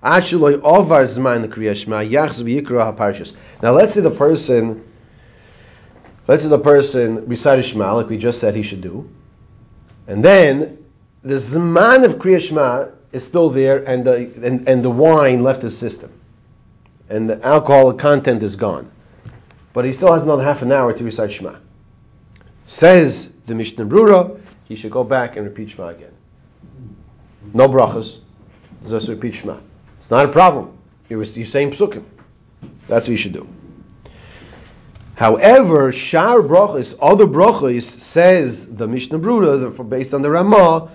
ovar 0.04 1.04
zman 1.06 1.48
kriyashma 1.48 2.10
yachz 2.10 2.42
v'yikra. 2.42 3.36
Now, 3.62 3.72
let's 3.72 3.94
say 3.94 4.02
the 4.02 4.10
person 4.10 4.84
let's 6.28 6.44
say 6.44 6.50
the 6.50 6.60
person 6.60 7.28
recited 7.28 7.66
Shema, 7.66 7.96
like 7.96 8.10
we 8.10 8.18
just 8.18 8.40
said 8.40 8.56
he 8.56 8.64
should 8.64 8.82
do, 8.82 9.10
and 10.08 10.24
then 10.24 10.78
the 11.24 11.36
Zman 11.36 12.04
of 12.04 12.14
Kriya 12.14 12.42
Shema 12.42 12.88
is 13.12 13.26
still 13.26 13.50
there, 13.50 13.84
and 13.84 14.06
the, 14.06 14.16
and, 14.44 14.68
and 14.68 14.84
the 14.84 14.90
wine 14.90 15.44
left 15.44 15.62
his 15.62 15.78
system, 15.78 16.12
and 17.10 17.30
the 17.30 17.44
alcohol 17.46 17.94
content 17.94 18.44
is 18.44 18.56
gone. 18.56 18.92
But 19.74 19.86
he 19.86 19.94
still 19.94 20.12
has 20.14 20.24
another 20.24 20.44
half 20.44 20.62
an 20.62 20.72
hour 20.72 20.94
to 20.94 21.04
recite 21.04 21.32
Shema. 21.32 21.56
Says 22.66 23.32
the 23.46 23.56
Mishnah 23.56 23.86
Brura, 23.86 24.40
he 24.66 24.76
should 24.76 24.92
go 24.92 25.04
back 25.04 25.38
and 25.38 25.46
repeat 25.46 25.70
Shema 25.72 25.90
again. 25.90 26.17
No 27.54 27.68
brachas, 27.68 28.20
just 28.88 29.08
repeat 29.08 29.36
Shema. 29.36 29.58
It's 29.98 30.12
not 30.12 30.26
a 30.26 30.30
problem. 30.30 30.78
You're, 31.10 31.24
you're 31.24 31.46
saying 31.46 31.72
psukim. 31.72 32.04
That's 32.88 33.06
what 33.06 33.10
you 33.10 33.18
should 33.18 33.34
do. 33.34 33.48
However, 35.16 35.92
Shar 35.92 36.42
brachas, 36.42 36.96
other 37.02 37.26
brachas, 37.26 37.84
says 37.84 38.72
the 38.72 38.88
Mishnah 38.88 39.20
Brura, 39.20 39.90
based 39.90 40.14
on 40.14 40.22
the 40.22 40.30
Ramah, 40.30 40.92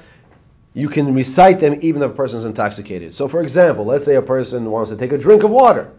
you 0.74 0.88
can 0.88 1.12
recite 1.14 1.60
them 1.60 1.78
even 1.82 2.02
if 2.02 2.12
a 2.12 2.14
person 2.14 2.38
is 2.38 2.44
intoxicated. 2.44 3.14
So, 3.14 3.28
for 3.28 3.42
example, 3.42 3.84
let's 3.84 4.04
say 4.04 4.14
a 4.14 4.22
person 4.22 4.70
wants 4.70 4.90
to 4.90 4.96
take 4.96 5.12
a 5.12 5.18
drink 5.18 5.42
of 5.42 5.50
water. 5.50 5.90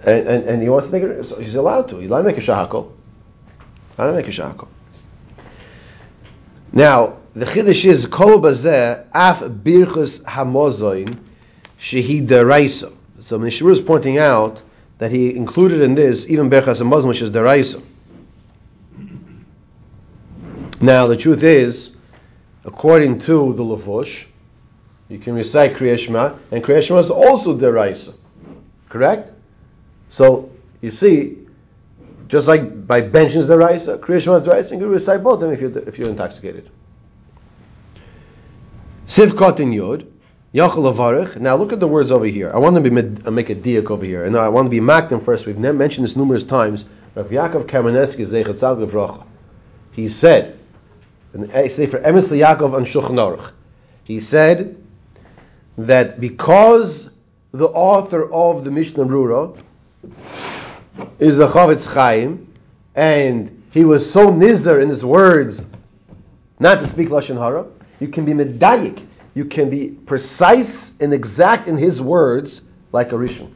And, 0.00 0.26
and, 0.26 0.44
and 0.44 0.62
he 0.62 0.68
wants 0.68 0.88
to 0.88 0.92
take 0.92 1.02
it, 1.02 1.24
so 1.24 1.36
he's 1.36 1.54
allowed 1.54 1.88
to. 1.88 1.98
He's 1.98 2.10
allowed 2.10 2.22
to 2.22 2.28
make 2.28 2.38
a 2.38 2.40
shahakol. 2.40 2.92
Allowed 3.96 4.10
to 4.10 4.16
make 4.16 4.28
a 4.28 4.30
shahakol. 4.30 4.68
Now, 6.72 7.18
the 7.34 7.44
chiddush 7.44 7.84
is 7.84 8.06
kol 8.06 8.38
bazeh 8.38 9.04
af 9.12 9.40
birchus 9.40 10.22
hamozoin 10.22 11.18
shehi 11.80 12.26
deraisa. 12.26 12.92
So 13.26 13.38
Mishra 13.38 13.72
is 13.72 13.80
pointing 13.80 14.18
out 14.18 14.62
that 14.98 15.10
he 15.10 15.34
included 15.34 15.80
in 15.80 15.94
this 15.94 16.28
even 16.28 16.48
birchus 16.48 16.80
hamozoin 16.80 17.08
which 17.08 17.22
is 17.22 17.30
deraisa. 17.30 17.82
Now, 20.80 21.06
the 21.06 21.16
truth 21.16 21.42
is, 21.42 21.96
according 22.64 23.20
to 23.20 23.54
the 23.54 23.62
Lavush, 23.62 24.26
you 25.08 25.18
can 25.18 25.34
recite 25.34 25.74
Kriya 25.74 25.98
Shema, 25.98 26.34
and 26.50 26.62
Kriya 26.62 26.82
Shema 26.82 26.98
is 26.98 27.10
also 27.10 27.56
deraisa. 27.56 28.14
Correct? 28.88 29.32
So, 30.08 30.50
you 30.82 30.90
see, 30.90 31.38
just 32.28 32.48
like 32.48 32.86
by 32.86 33.00
benches 33.00 33.46
the 33.46 33.56
rice, 33.56 33.86
Kriya 33.86 34.20
Shema 34.20 34.36
is 34.36 34.46
rice, 34.46 34.70
you 34.70 34.78
can 34.78 34.88
recite 34.88 35.22
both 35.22 35.34
of 35.34 35.40
them 35.40 35.52
if 35.52 35.60
you're, 35.60 35.78
if 35.88 35.98
you're 35.98 36.08
intoxicated. 36.08 36.70
Sivkot 39.14 39.60
in 39.60 39.72
Yod, 39.72 40.10
Yachal. 40.52 41.36
Now 41.36 41.54
look 41.54 41.72
at 41.72 41.78
the 41.78 41.86
words 41.86 42.10
over 42.10 42.24
here. 42.24 42.50
I 42.52 42.58
want 42.58 42.74
to 42.74 42.82
be 42.82 42.90
med- 42.90 43.22
uh, 43.24 43.30
make 43.30 43.48
a 43.48 43.54
diak 43.54 43.88
over 43.88 44.04
here, 44.04 44.24
and 44.24 44.36
I 44.36 44.48
want 44.48 44.66
to 44.66 44.70
be 44.70 44.80
makdim 44.80 45.22
first. 45.22 45.46
We've 45.46 45.56
mentioned 45.56 46.04
this 46.04 46.16
numerous 46.16 46.42
times. 46.42 46.84
Rav 47.14 47.28
Yaakov 47.28 47.66
Kamenetsky 47.66 48.26
Zeichat 48.26 48.58
Tzad 48.58 49.24
He 49.92 50.08
said, 50.08 50.58
and 51.32 51.48
say 51.70 51.86
for 51.86 52.00
Emes 52.00 52.28
Yaakov 52.28 52.76
and 52.76 52.84
Shulchan 52.84 53.52
he 54.02 54.18
said 54.18 54.82
that 55.78 56.18
because 56.18 57.10
the 57.52 57.68
author 57.68 58.28
of 58.32 58.64
the 58.64 58.72
Mishnah 58.72 59.04
Brura 59.04 59.56
is 61.20 61.36
the 61.36 61.46
Chofetz 61.46 61.86
Chaim, 61.86 62.52
and 62.96 63.62
he 63.70 63.84
was 63.84 64.10
so 64.10 64.32
nizar 64.32 64.82
in 64.82 64.88
his 64.88 65.04
words 65.04 65.64
not 66.58 66.80
to 66.80 66.86
speak 66.88 67.10
lashon 67.10 67.38
hara. 67.38 67.66
You 68.00 68.08
can 68.08 68.24
be 68.24 68.32
medayik. 68.32 69.04
You 69.34 69.44
can 69.44 69.68
be 69.68 69.88
precise 69.88 70.98
and 71.00 71.12
exact 71.12 71.66
in 71.66 71.76
his 71.76 72.00
words, 72.00 72.62
like 72.92 73.12
a 73.12 73.16
rishon, 73.16 73.50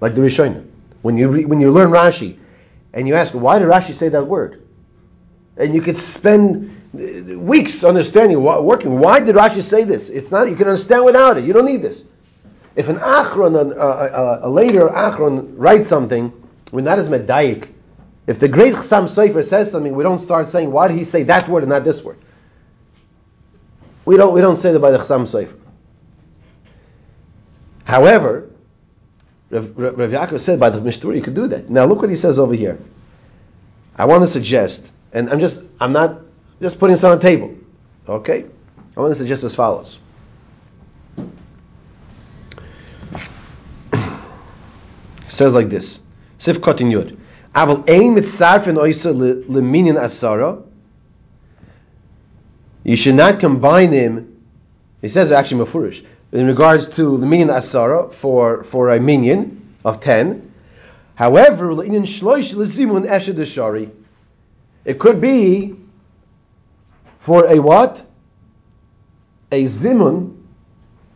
like 0.00 0.14
the 0.14 0.20
Rishonim. 0.20 0.66
When 1.00 1.16
you 1.16 1.28
re, 1.28 1.44
when 1.46 1.60
you 1.60 1.70
learn 1.70 1.90
Rashi, 1.90 2.38
and 2.92 3.08
you 3.08 3.14
ask 3.14 3.32
why 3.32 3.58
did 3.58 3.68
Rashi 3.68 3.94
say 3.94 4.10
that 4.10 4.26
word, 4.26 4.62
and 5.56 5.74
you 5.74 5.80
could 5.80 5.98
spend 5.98 6.70
uh, 6.94 7.38
weeks 7.38 7.82
understanding, 7.82 8.42
working. 8.42 8.98
Why 8.98 9.20
did 9.20 9.36
Rashi 9.36 9.62
say 9.62 9.84
this? 9.84 10.10
It's 10.10 10.30
not. 10.30 10.50
You 10.50 10.56
can 10.56 10.66
understand 10.66 11.06
without 11.06 11.38
it. 11.38 11.44
You 11.44 11.54
don't 11.54 11.64
need 11.64 11.80
this. 11.80 12.04
If 12.76 12.88
an 12.88 12.96
achron, 12.96 13.56
a, 13.56 13.80
a, 13.80 14.48
a, 14.48 14.50
later 14.50 14.88
achron, 14.88 15.54
writes 15.56 15.88
something, 15.88 16.30
we're 16.72 16.82
not 16.82 16.98
as 16.98 17.08
medayik. 17.08 17.68
If 18.26 18.38
the 18.38 18.48
great 18.48 18.74
Chassam 18.74 19.04
Sofer 19.04 19.44
says 19.44 19.70
something, 19.70 19.94
we 19.94 20.04
don't 20.04 20.20
start 20.20 20.50
saying, 20.50 20.70
why 20.70 20.88
did 20.88 20.96
he 20.96 21.04
say 21.04 21.24
that 21.24 21.48
word 21.48 21.62
and 21.64 21.70
not 21.70 21.84
this 21.84 22.02
word? 22.04 22.18
We 24.04 24.16
don't, 24.16 24.32
we 24.32 24.40
don't 24.40 24.56
say 24.56 24.72
that 24.72 24.78
by 24.80 24.90
the 24.90 24.98
Chassam 24.98 25.22
Sofer. 25.22 25.58
However, 27.84 28.50
Rav, 29.50 29.64
Yaakov 29.64 30.40
said 30.40 30.60
by 30.60 30.70
the 30.70 30.80
Mishtur, 30.80 31.14
you 31.14 31.22
could 31.22 31.34
do 31.34 31.48
that. 31.48 31.68
Now 31.68 31.84
look 31.84 32.00
what 32.00 32.10
he 32.10 32.16
says 32.16 32.38
over 32.38 32.54
here. 32.54 32.78
I 33.96 34.04
want 34.04 34.22
to 34.22 34.28
suggest, 34.28 34.86
and 35.12 35.28
I'm 35.30 35.40
just, 35.40 35.60
I'm 35.80 35.92
not 35.92 36.20
just 36.60 36.78
putting 36.78 36.94
this 36.94 37.04
on 37.04 37.18
the 37.18 37.22
table. 37.22 37.56
Okay? 38.08 38.46
I 38.96 39.00
want 39.00 39.12
to 39.12 39.18
suggest 39.18 39.44
as 39.44 39.54
follows. 39.54 39.98
says 45.40 45.54
like 45.54 45.70
this. 45.70 45.98
Sif 46.38 46.60
Kotin 46.60 46.90
Yud. 46.92 47.18
Aval 47.54 47.88
ein 47.88 48.14
mitzarfen 48.14 48.76
oisa 48.76 49.12
leminin 49.14 49.96
asara. 49.96 50.62
You 52.84 52.96
should 52.96 53.14
not 53.14 53.40
combine 53.40 53.92
him. 53.92 54.42
He 55.00 55.08
says 55.08 55.32
actually 55.32 55.64
mafurish 55.64 56.04
in 56.32 56.46
regards 56.46 56.88
to 56.96 57.18
the 57.18 57.26
minion 57.26 57.48
asara 57.48 58.12
for 58.12 58.64
for 58.64 58.90
a 58.90 59.00
minion 59.00 59.76
of 59.84 60.00
ten. 60.00 60.52
However, 61.14 61.70
shloish 61.72 62.54
lezimun 62.54 63.90
It 64.84 64.98
could 64.98 65.20
be 65.20 65.76
for 67.18 67.46
a 67.46 67.58
what? 67.58 68.04
A 69.52 69.64
zimun. 69.64 70.36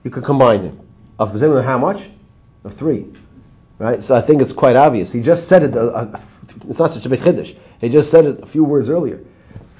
You 0.02 0.10
could 0.10 0.24
combine 0.24 0.62
him 0.62 0.80
of 1.18 1.32
zimun 1.32 1.64
how 1.64 1.78
much? 1.78 2.08
Of 2.64 2.74
three. 2.74 3.06
Right? 3.78 4.02
So 4.02 4.14
I 4.14 4.20
think 4.20 4.42
it's 4.42 4.52
quite 4.52 4.76
obvious. 4.76 5.12
He 5.12 5.20
just 5.20 5.48
said 5.48 5.62
it, 5.62 5.76
uh, 5.76 5.86
uh, 5.86 6.20
it's 6.68 6.78
not 6.78 6.90
such 6.90 7.06
a 7.06 7.08
big 7.08 7.20
chiddush. 7.20 7.56
He 7.80 7.88
just 7.88 8.10
said 8.10 8.24
it 8.24 8.42
a 8.42 8.46
few 8.46 8.64
words 8.64 8.88
earlier. 8.88 9.20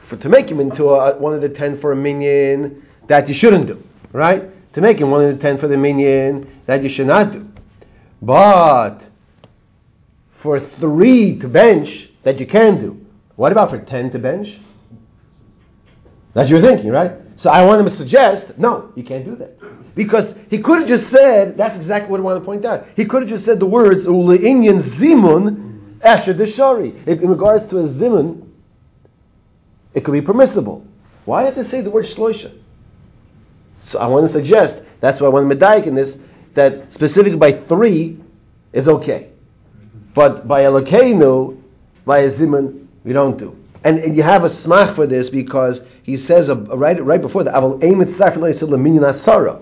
For, 0.05 0.17
to 0.17 0.29
make 0.29 0.51
him 0.51 0.61
into 0.61 0.91
a, 0.91 1.17
one 1.17 1.33
of 1.33 1.41
the 1.41 1.49
ten 1.49 1.77
for 1.79 1.93
a 1.93 1.97
minion, 1.97 2.87
that 3.07 3.27
you 3.27 3.35
shouldn't 3.35 3.67
do. 3.67 3.83
Right? 4.13 4.51
To 4.75 4.81
make 4.81 4.99
him 4.99 5.11
one 5.11 5.25
of 5.25 5.35
the 5.35 5.41
ten 5.41 5.57
for 5.57 5.67
the 5.67 5.79
minion, 5.79 6.61
that 6.67 6.83
you 6.83 6.91
should 6.91 7.07
not 7.07 7.33
do. 7.33 7.51
But 8.21 8.99
for 10.31 10.61
three 10.61 11.39
to 11.39 11.49
bench, 11.49 12.11
that 12.23 12.39
you 12.39 12.47
can 12.47 12.79
do. 12.79 13.05
What 13.37 13.51
about 13.51 13.71
for 13.71 13.79
ten 13.79 14.11
to 14.11 14.19
bench? 14.19 14.59
That's 16.35 16.51
your 16.51 16.61
thinking, 16.61 16.91
right? 16.91 17.13
So 17.37 17.51
I 17.51 17.65
want 17.65 17.81
him 17.81 17.87
to 17.87 17.93
suggest, 17.93 18.59
no, 18.59 18.93
you 18.95 19.05
can't 19.05 19.25
do 19.25 19.37
that. 19.37 19.59
Because 19.95 20.37
he 20.51 20.59
could 20.59 20.81
have 20.81 20.89
just 20.89 21.09
said, 21.09 21.57
that's 21.57 21.77
exactly 21.77 22.11
what 22.11 22.21
I 22.21 22.23
want 22.25 22.43
to 22.43 22.45
point 22.45 22.65
out. 22.65 22.87
He 22.95 23.05
could 23.05 23.23
have 23.23 23.31
just 23.31 23.45
said 23.45 23.59
the 23.59 23.67
words, 23.67 24.07
Ule'inyan 24.07 24.79
zimun 24.79 25.99
esher 26.01 26.35
deshari. 26.35 27.07
In 27.07 27.29
regards 27.29 27.65
to 27.65 27.79
a 27.79 27.83
zimun, 27.83 28.44
it 29.95 30.05
could 30.05 30.13
be 30.13 30.21
permissible. 30.21 30.87
Why 31.25 31.41
do 31.41 31.43
you 31.43 31.47
have 31.47 31.55
to 31.55 31.65
say 31.65 31.81
the 31.81 31.91
word 31.91 32.05
shloisha? 32.05 32.53
So 33.81 33.99
I 33.99 34.07
want 34.07 34.27
to 34.27 34.33
suggest, 34.33 34.83
that's 35.01 35.21
why 35.21 35.27
I 35.27 35.31
want 35.31 35.49
to 35.49 35.57
medayik 35.57 35.87
in 35.87 35.95
this, 35.95 36.19
that 36.55 36.93
specifically 36.93 37.39
by 37.39 37.53
three 37.53 38.19
is 38.73 38.89
okay. 38.89 39.31
But 40.15 40.47
by 40.47 40.63
Elokeinu, 40.63 41.61
by 42.05 42.19
a 42.19 42.27
zimun, 42.27 42.87
we 43.05 43.13
don't 43.13 43.39
do. 43.39 43.57
And, 43.83 43.99
and, 43.99 44.17
you 44.17 44.23
have 44.23 44.45
a 44.45 44.49
smach 44.49 44.95
for 44.95 45.07
this 45.07 45.29
because 45.29 45.85
he 46.03 46.17
says 46.17 46.49
uh, 46.49 46.57
right 46.57 47.03
right 47.05 47.21
before 47.21 47.45
that, 47.45 47.53
"Aval 47.53 47.81
emet 47.81 48.07
asara." 48.07 49.61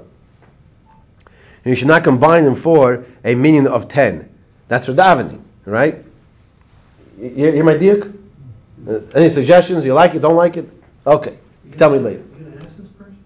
And 1.65 1.71
you 1.71 1.75
should 1.75 1.89
not 1.89 2.05
combine 2.05 2.45
them 2.45 2.55
for 2.55 3.05
a 3.25 3.35
minion 3.35 3.67
of 3.67 3.89
ten. 3.89 4.29
That's 4.69 4.87
for 4.87 4.93
davening, 4.93 5.41
right? 5.65 6.05
You 7.21 7.51
hear 7.51 7.65
my 7.65 7.75
diak? 7.75 8.22
Uh, 8.89 9.01
any 9.15 9.29
suggestions? 9.29 9.87
You 9.87 9.95
like 9.95 10.15
it? 10.15 10.21
Don't 10.21 10.37
like 10.37 10.57
it? 10.57 10.69
Okay, 11.07 11.39
tell 11.73 11.91
me 11.91 11.99
later. 11.99 12.23
Can 12.37 12.59
I 12.59 12.65
ask 12.65 12.77
this 12.77 12.89
person? 12.89 13.17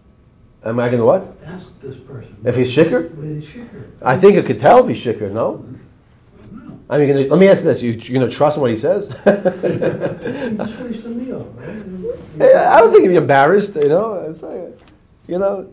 Am 0.65 0.79
I 0.79 0.89
going 0.89 0.99
to 0.99 1.05
what? 1.05 1.37
Ask 1.45 1.69
this 1.81 1.97
person. 1.97 2.37
If 2.45 2.57
he's 2.57 2.75
shikr? 2.75 3.11
I 4.03 4.17
think 4.17 4.35
you 4.35 4.43
could 4.43 4.61
tell 4.61 4.83
if 4.83 4.89
he's 4.89 5.05
shikr. 5.05 5.31
No. 5.31 5.65
I 6.89 6.99
mean, 6.99 7.29
let 7.29 7.39
me 7.39 7.49
ask 7.49 7.63
this: 7.65 7.83
You, 7.83 7.93
you're 7.93 8.21
going 8.21 8.31
to 8.31 8.37
trust 8.37 8.59
what 8.59 8.71
he 8.71 8.79
says? 8.79 9.09
just 9.25 10.79
wasted 10.79 11.07
a 11.07 11.09
meal. 11.09 11.55
I 12.41 12.81
don't 12.81 12.93
think 12.93 13.03
he'd 13.03 13.09
be 13.09 13.17
embarrassed. 13.17 13.75
You 13.75 13.89
know, 13.89 14.35
like, 14.41 14.81
you 15.27 15.39
know. 15.39 15.73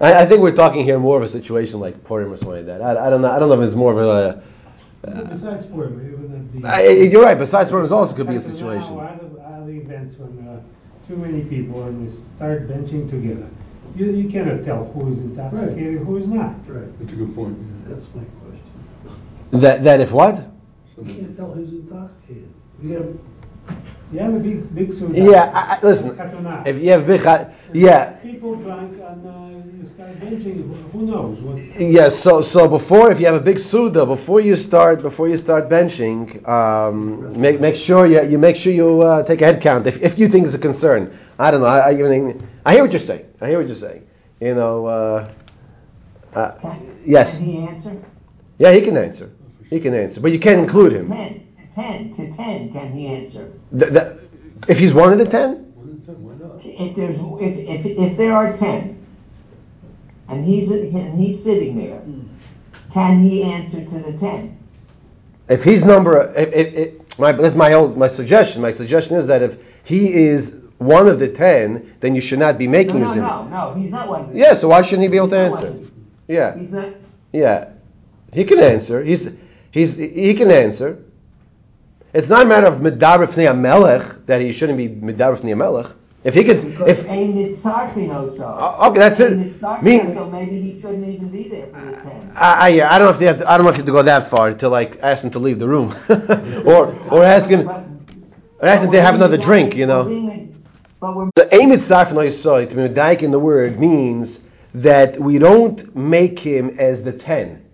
I, 0.00 0.22
I, 0.22 0.26
think 0.26 0.40
we're 0.40 0.54
talking 0.54 0.82
here 0.82 0.98
more 0.98 1.16
of 1.16 1.22
a 1.22 1.28
situation 1.28 1.78
like 1.80 2.02
Purim 2.02 2.32
or 2.32 2.36
something 2.36 2.56
like 2.56 2.66
that. 2.66 2.82
I, 2.82 3.06
I 3.06 3.10
don't 3.10 3.22
know. 3.22 3.30
I 3.30 3.38
don't 3.38 3.48
know 3.48 3.60
if 3.60 3.66
it's 3.66 3.76
more 3.76 3.92
of 3.92 3.98
a. 3.98 4.42
Uh, 5.06 5.24
besides 5.24 5.66
Purim, 5.66 6.00
it 6.00 6.18
would 6.18 6.52
be. 6.52 6.64
I, 6.66 6.88
you're 6.88 7.22
right. 7.22 7.38
Besides 7.38 7.70
Purim, 7.70 7.84
it 7.84 7.92
also 7.92 8.16
could 8.16 8.26
be 8.26 8.36
a 8.36 8.40
situation. 8.40 8.96
Now, 9.64 9.70
other, 9.70 9.80
events 9.80 10.18
when 10.18 10.46
uh, 10.46 10.60
too 11.08 11.16
many 11.16 11.42
people 11.44 11.84
and 11.84 12.02
we 12.02 12.10
start 12.10 12.68
benching 12.68 13.08
together, 13.08 13.48
you, 13.96 14.10
you 14.10 14.28
cannot 14.28 14.62
tell 14.62 14.84
who 14.84 15.10
is 15.10 15.18
intoxicated, 15.20 15.96
right. 15.96 16.06
who 16.06 16.16
is 16.18 16.26
not. 16.26 16.54
Right. 16.68 16.98
That's 16.98 17.12
a 17.12 17.16
good 17.16 17.34
point. 17.34 17.88
That's 17.88 18.06
my 18.14 18.24
question. 18.42 19.60
That 19.62 19.82
that 19.84 20.00
if 20.00 20.12
what? 20.12 20.36
You 20.98 21.04
can't 21.04 21.36
tell 21.36 21.52
who's 21.52 21.70
intoxicated. 21.70 22.52
You 22.82 22.92
gotta, 22.92 23.76
You 24.12 24.18
have 24.18 24.34
a 24.34 24.38
big, 24.38 24.74
big 24.74 24.92
suit. 24.92 25.16
Yeah, 25.16 25.50
I, 25.54 25.76
I, 25.76 25.80
listen. 25.82 26.10
If 26.66 26.82
you 26.82 26.90
have 26.90 27.06
big, 27.06 27.22
yeah, 27.72 28.12
People 28.22 28.56
drunk 28.56 29.00
and 29.00 29.26
uh, 29.26 29.30
you 29.30 29.53
start 29.53 29.53
benching, 29.53 29.53
who, 29.96 30.74
who 30.92 31.06
knows 31.06 31.40
what? 31.40 31.80
yeah. 31.80 32.08
So, 32.08 32.42
so 32.42 32.68
before, 32.68 33.10
if 33.10 33.20
you 33.20 33.26
have 33.26 33.34
a 33.34 33.40
big 33.40 33.58
suda, 33.58 34.04
before 34.06 34.40
you 34.40 34.56
start, 34.56 35.02
before 35.02 35.28
you 35.28 35.36
start 35.36 35.68
benching, 35.68 36.46
um, 36.48 37.40
make 37.40 37.60
make 37.60 37.76
sure 37.76 38.06
you, 38.06 38.22
you 38.22 38.38
make 38.38 38.56
sure 38.56 38.72
you 38.72 39.02
uh, 39.02 39.22
take 39.24 39.40
a 39.42 39.46
head 39.46 39.60
count 39.60 39.86
if, 39.86 40.02
if 40.02 40.18
you 40.18 40.28
think 40.28 40.46
it's 40.46 40.54
a 40.54 40.58
concern. 40.58 41.16
I 41.38 41.50
don't 41.50 41.60
know. 41.60 41.66
I, 41.66 41.90
I 41.90 41.92
even 41.94 42.46
I 42.64 42.74
hear 42.74 42.82
what 42.82 42.92
you're 42.92 42.98
saying. 42.98 43.26
I 43.40 43.48
hear 43.48 43.58
what 43.58 43.66
you're 43.66 43.76
saying. 43.76 44.06
You 44.40 44.54
know. 44.54 44.86
Uh, 44.86 45.32
uh, 46.34 46.52
Can, 46.60 46.98
yes. 47.06 47.38
Can 47.38 47.46
he 47.46 47.58
answer? 47.58 48.02
Yeah, 48.58 48.72
he 48.72 48.80
can 48.80 48.96
answer. 48.96 49.30
He 49.70 49.80
can 49.80 49.94
answer, 49.94 50.20
but 50.20 50.32
you 50.32 50.38
can't 50.38 50.60
include 50.60 50.92
him. 50.92 51.08
Ten, 51.08 51.46
ten 51.74 52.14
to 52.14 52.32
ten. 52.34 52.72
Can 52.72 52.92
he 52.92 53.06
answer? 53.06 53.52
Th- 53.76 53.92
that- 53.92 54.20
if 54.66 54.78
he's 54.78 54.94
one 54.94 55.12
of 55.12 55.18
the 55.18 55.26
ten, 55.26 55.72
One 55.74 55.90
in 55.90 56.00
ten, 56.06 56.14
why 56.22 56.34
not? 56.34 56.64
If 56.64 56.96
there's 56.96 57.16
if 57.40 57.86
if, 57.86 57.98
if 57.98 58.16
there 58.16 58.34
are 58.34 58.56
ten, 58.56 58.93
and 60.28 60.44
he's 60.44 60.70
and 60.70 61.18
he's 61.18 61.42
sitting 61.42 61.76
there, 61.78 61.98
hmm. 61.98 62.22
can 62.92 63.22
he 63.22 63.42
answer 63.42 63.84
to 63.84 63.98
the 63.98 64.12
ten? 64.18 64.58
if 65.48 65.64
he's 65.64 65.84
number, 65.84 66.32
if, 66.36 66.52
if, 66.52 66.74
if, 66.74 67.18
my, 67.18 67.32
that's 67.32 67.54
my 67.54 67.72
old 67.74 67.96
my 67.96 68.08
suggestion. 68.08 68.62
My 68.62 68.72
suggestion 68.72 69.16
is 69.16 69.26
that 69.26 69.42
if 69.42 69.58
he 69.84 70.12
is 70.14 70.60
one 70.78 71.06
of 71.06 71.18
the 71.18 71.28
ten, 71.28 71.94
then 72.00 72.14
you 72.14 72.20
should 72.20 72.38
not 72.38 72.58
be 72.58 72.66
No, 72.66 72.72
making 72.72 73.00
no, 73.00 73.06
his 73.06 73.16
no, 73.16 73.44
no. 73.48 73.74
He's 73.74 73.90
not 73.90 74.08
one. 74.08 74.34
Yeah, 74.36 74.54
so 74.54 74.68
why 74.68 74.82
shouldn't 74.82 75.02
he 75.02 75.08
be 75.08 75.16
able 75.16 75.28
to 75.30 75.38
answer? 75.38 75.70
one. 75.70 75.90
Yeah, 76.26 76.56
He's 76.56 76.72
not. 76.72 76.88
yeah, 77.32 77.70
he 78.32 78.44
can 78.44 78.58
answer. 78.58 79.04
He's 79.04 79.30
he's 79.70 79.96
he 79.96 80.34
can 80.34 80.50
answer. 80.50 80.98
It's 82.12 82.28
not 82.28 82.42
a 82.42 82.48
matter 82.48 82.66
of 82.66 82.80
midaber 82.80 83.26
fnei 83.26 83.56
melech 83.58 84.26
that 84.26 84.40
he 84.40 84.52
shouldn't 84.52 84.78
be 84.78 84.88
midaber 84.88 85.36
fnei 85.36 85.56
melech. 85.56 85.90
If 86.24 86.34
he 86.34 86.42
could, 86.42 86.62
Because 86.62 87.04
if 87.04 87.10
Ein 87.10 87.34
Mitzarchi 87.34 88.08
knows 88.08 88.38
so. 88.38 88.46
Uh, 88.46 88.88
okay, 88.88 88.98
that's 88.98 89.20
it. 89.20 89.34
Ein 89.34 89.50
Mitzarchi 89.50 90.14
so 90.14 90.30
maybe 90.30 90.58
he 90.58 90.80
shouldn't 90.80 91.06
even 91.06 91.28
be 91.28 91.48
there 91.48 91.66
for 91.66 91.84
the 91.84 91.92
ten. 91.92 92.32
I, 92.34 92.80
I, 92.80 92.94
I 92.94 92.98
don't 92.98 93.06
know 93.06 93.12
if 93.12 93.18
they 93.18 93.26
have 93.26 93.40
to, 93.40 93.50
I 93.50 93.58
don't 93.58 93.64
know 93.64 93.70
if 93.70 93.76
you 93.76 93.82
have 93.82 93.86
to 93.86 93.92
go 93.92 94.02
that 94.02 94.28
far 94.28 94.54
to 94.54 94.70
like 94.70 95.00
ask 95.02 95.22
him 95.22 95.30
to 95.32 95.38
leave 95.38 95.58
the 95.58 95.68
room, 95.68 95.94
or 96.08 96.98
or 97.10 97.22
ask 97.22 97.50
him 97.50 97.68
or 97.68 98.66
ask 98.66 98.84
him 98.84 98.92
to 98.92 99.02
have 99.02 99.14
another 99.14 99.36
drink, 99.36 99.76
you 99.76 99.86
know. 99.86 100.04
But 100.98 101.14
we're 101.14 101.30
The 101.34 101.54
aim 101.54 101.72
itself 101.72 102.10
no 102.12 102.20
yisoy 102.20 102.70
to 102.70 102.74
be 102.74 102.88
medayik 102.88 103.22
in 103.22 103.30
the 103.30 103.38
word 103.38 103.78
means 103.78 104.40
that 104.72 105.20
we 105.20 105.38
don't 105.38 105.94
make 105.94 106.38
him 106.38 106.76
as 106.78 107.04
the 107.04 107.12
ten 107.12 107.66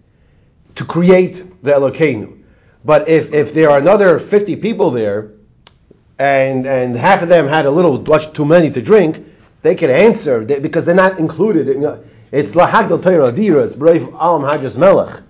to 0.75 0.85
create 0.85 1.63
the 1.63 1.71
Elokeinu. 1.71 2.43
But 2.85 3.09
if, 3.09 3.33
if 3.33 3.55
there 3.55 3.71
are 3.71 3.79
another 3.79 4.19
fifty 4.19 4.57
people 4.57 4.91
there, 4.91 5.35
and 6.21 6.67
and 6.67 6.95
half 6.97 7.23
of 7.23 7.31
them 7.31 7.49
had 7.49 7.65
a 7.65 7.71
little 7.71 7.99
much 8.03 8.33
too 8.35 8.45
many 8.45 8.71
to 8.71 8.83
drink, 8.83 9.25
they 9.63 9.75
can 9.75 9.91
answer 9.91 10.45
they, 10.45 10.59
because 10.59 10.85
they're 10.85 10.95
not 10.95 11.19
included. 11.19 11.69
In, 11.69 11.85
uh, 11.85 12.03
it's 12.31 12.53
lahagdal 12.53 13.03
Torah 13.03 13.33
dira. 13.33 13.65
It's 13.65 13.75
brave 13.75 14.07
alam 14.15 14.43
hajas 14.43 14.77
melech. 14.77 15.23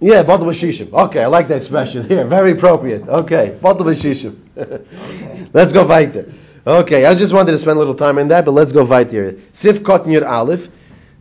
Yeah, 0.00 0.24
batal 0.24 0.46
b'shishim. 0.50 0.92
Okay, 0.92 1.22
I 1.22 1.26
like 1.26 1.48
that 1.48 1.58
expression 1.58 2.06
here. 2.08 2.24
Very 2.24 2.52
appropriate. 2.52 3.08
Okay, 3.08 3.56
batal 3.62 3.86
b'shishim. 3.86 5.50
let's 5.54 5.72
go 5.72 5.86
weiter. 5.86 6.32
Okay, 6.66 7.04
I 7.04 7.14
just 7.14 7.32
wanted 7.32 7.52
to 7.52 7.58
spend 7.58 7.76
a 7.76 7.78
little 7.78 7.94
time 7.94 8.18
on 8.18 8.28
that, 8.28 8.44
but 8.44 8.52
let's 8.52 8.72
go 8.72 8.84
weiter. 8.84 9.38
Sif 9.52 9.84
Kotnir 9.84 10.28
Aleph. 10.28 10.68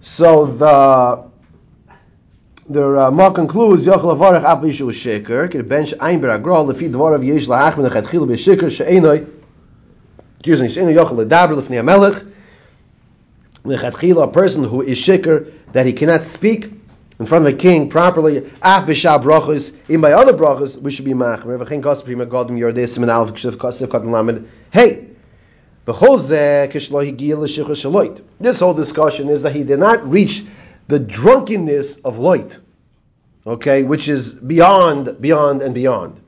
So 0.01 0.47
the 0.47 1.30
the 2.73 2.84
uh, 2.84 2.89
Ramah 2.89 3.31
concludes 3.31 3.86
Yochel 3.86 4.17
Avarach 4.17 4.43
Ab 4.43 4.62
Yishu 4.62 4.91
Sheker 4.91 5.51
Kir 5.51 5.63
Bench 5.63 5.93
Ein 5.99 6.21
Beragrol 6.21 6.71
Lefi 6.71 6.89
Dvarav 6.89 7.25
Yesh 7.25 7.47
Lahach 7.47 7.75
Ben 7.75 7.89
Achat 7.89 8.10
Chil 8.10 8.25
B'Sheker 8.25 8.71
She'enoi 8.71 9.27
excuse 10.39 10.62
me 10.62 10.69
She'enoi 10.69 10.95
Yochel 10.95 11.25
Ledaber 11.25 11.62
Lefnei 11.62 11.81
HaMelech 11.81 12.31
Lechatchila, 13.63 14.23
a 14.23 14.27
person 14.31 14.63
who 14.63 14.81
is 14.81 14.97
shikr, 14.97 15.51
that 15.73 15.86
he 15.86 15.93
cannot 15.93 16.25
speak 16.25 16.71
in 17.19 17.25
front 17.27 17.45
of 17.45 17.53
a 17.53 17.57
king 17.57 17.89
properly, 17.89 18.38
af 18.63 18.88
b'shah 18.88 19.21
brachos, 19.21 19.75
even 19.88 20.01
by 20.01 20.13
other 20.13 20.34
brachos, 20.34 20.81
we 20.81 20.91
should 20.91 21.05
be 21.05 21.13
machmer. 21.13 21.63
V'chein 21.63 21.81
kosef 21.81 22.05
Pri 22.05 22.15
Megadim 22.15 22.57
yordei 22.57 22.88
simen 22.88 23.10
alef 23.10 23.31
kshev 23.34 23.57
kosef 23.57 23.88
kodim 23.88 24.12
lamed. 24.12 24.49
Hey! 24.71 25.07
B'chol 25.86 26.19
zeh 26.19 26.71
kishlo 26.71 27.05
higia 27.05 27.38
l'shichur 27.38 27.67
shaloit. 27.67 28.21
This 28.39 28.60
whole 28.60 28.73
discussion 28.73 29.29
is 29.29 29.43
that 29.43 29.53
he 29.53 29.63
did 29.63 29.79
not 29.79 30.10
reach 30.10 30.43
the 30.88 30.99
drunkenness 30.99 31.97
of 31.97 32.17
light, 32.17 32.60
okay, 33.45 33.84
which 33.84 34.08
is 34.08 34.32
beyond, 34.32 35.21
beyond, 35.21 35.62
and 35.62 35.73
beyond. 35.73 36.19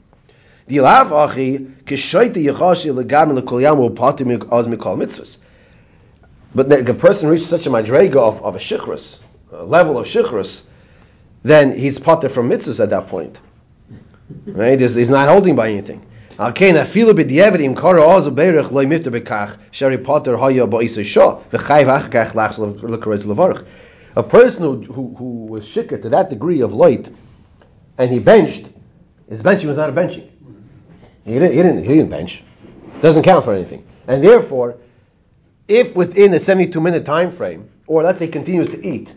The. 0.68 0.80
But 6.56 6.72
a 6.90 6.94
person 6.94 7.30
reaches 7.30 7.48
such 7.48 7.66
a 7.66 7.70
madrega 7.70 8.16
of, 8.16 8.44
of 8.44 8.56
a 8.56 8.60
shikhrus, 8.60 9.20
a 9.52 9.64
level 9.64 9.98
of 9.98 10.06
shikhrus, 10.08 10.64
then 11.42 11.78
he's 11.78 12.00
potter 12.00 12.30
from 12.30 12.50
mitzvahs 12.50 12.80
at 12.80 12.90
that 12.92 13.08
point. 13.08 13.38
Right? 14.46 14.80
He's, 14.80 14.96
he's 14.96 15.10
not 15.10 15.28
holding 15.28 15.56
by 15.56 15.70
anything. 15.70 16.06
Okay, 16.40 16.72
shari. 19.72 19.98
A 24.16 24.24
person 24.24 24.64
who, 24.64 24.94
who, 24.94 25.16
who 25.16 25.46
was 25.46 25.68
shikr 25.68 26.02
to 26.02 26.10
that 26.10 26.30
degree 26.30 26.62
of 26.62 26.74
light, 26.74 27.10
and 27.98 28.12
he 28.12 28.20
benched, 28.20 28.70
his 29.30 29.42
benching 29.42 29.66
was 29.66 29.78
not 29.78 29.90
a 29.90 29.94
benching. 29.94 30.30
He 31.26 31.34
didn't, 31.34 31.52
he 31.52 31.58
didn't, 31.58 31.84
he 31.84 31.90
didn't 31.90 32.10
bench. 32.10 32.44
Doesn't 33.02 33.24
count 33.24 33.46
for 33.46 33.54
anything. 33.54 33.86
And 34.08 34.24
therefore, 34.24 34.78
if 35.68 35.96
within 35.96 36.34
a 36.34 36.40
72 36.40 36.80
minute 36.80 37.06
time 37.06 37.32
frame, 37.32 37.70
or 37.88 38.04
let's 38.04 38.20
say 38.20 38.28
continues 38.28 38.70
to 38.70 38.86
eat, 38.86 39.14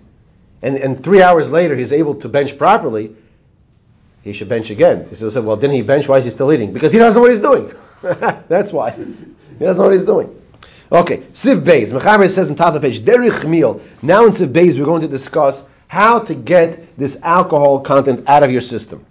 and, 0.62 0.76
and 0.76 1.02
three 1.02 1.22
hours 1.22 1.50
later 1.50 1.76
he's 1.76 1.92
able 1.92 2.14
to 2.16 2.28
bench 2.28 2.56
properly, 2.56 3.14
he 4.22 4.32
should 4.32 4.48
bench 4.48 4.70
again. 4.70 5.06
He 5.08 5.16
said, 5.16 5.44
well, 5.44 5.56
didn't 5.56 5.76
he 5.76 5.82
bench? 5.82 6.08
Why 6.08 6.18
is 6.18 6.24
he 6.24 6.30
still 6.30 6.52
eating? 6.52 6.72
Because 6.72 6.92
he 6.92 6.98
doesn't 6.98 7.18
know 7.18 7.22
what 7.22 7.30
he's 7.30 7.40
doing. 7.40 7.72
That's 8.48 8.72
why. 8.72 8.90
He 8.90 9.64
doesn't 9.64 9.80
know 9.80 9.88
what 9.88 9.92
he's 9.92 10.04
doing. 10.04 10.42
Okay, 10.90 11.18
Siv 11.32 11.62
Beis. 11.62 11.88
Mechaber 11.88 12.30
says 12.30 12.48
in 12.48 12.54
top 12.54 12.74
of 12.74 12.80
the 12.80 12.88
page, 12.88 13.00
Derich 13.00 13.48
Meal. 13.48 13.80
Now 14.02 14.24
in 14.26 14.30
Siv 14.30 14.52
Beis, 14.52 14.78
we're 14.78 14.84
going 14.84 15.02
to 15.02 15.08
discuss 15.08 15.64
how 15.88 16.20
to 16.20 16.34
get 16.34 16.96
this 16.96 17.20
alcohol 17.22 17.80
content 17.80 18.24
out 18.28 18.42
of 18.42 18.50
your 18.52 18.60
system. 18.60 19.04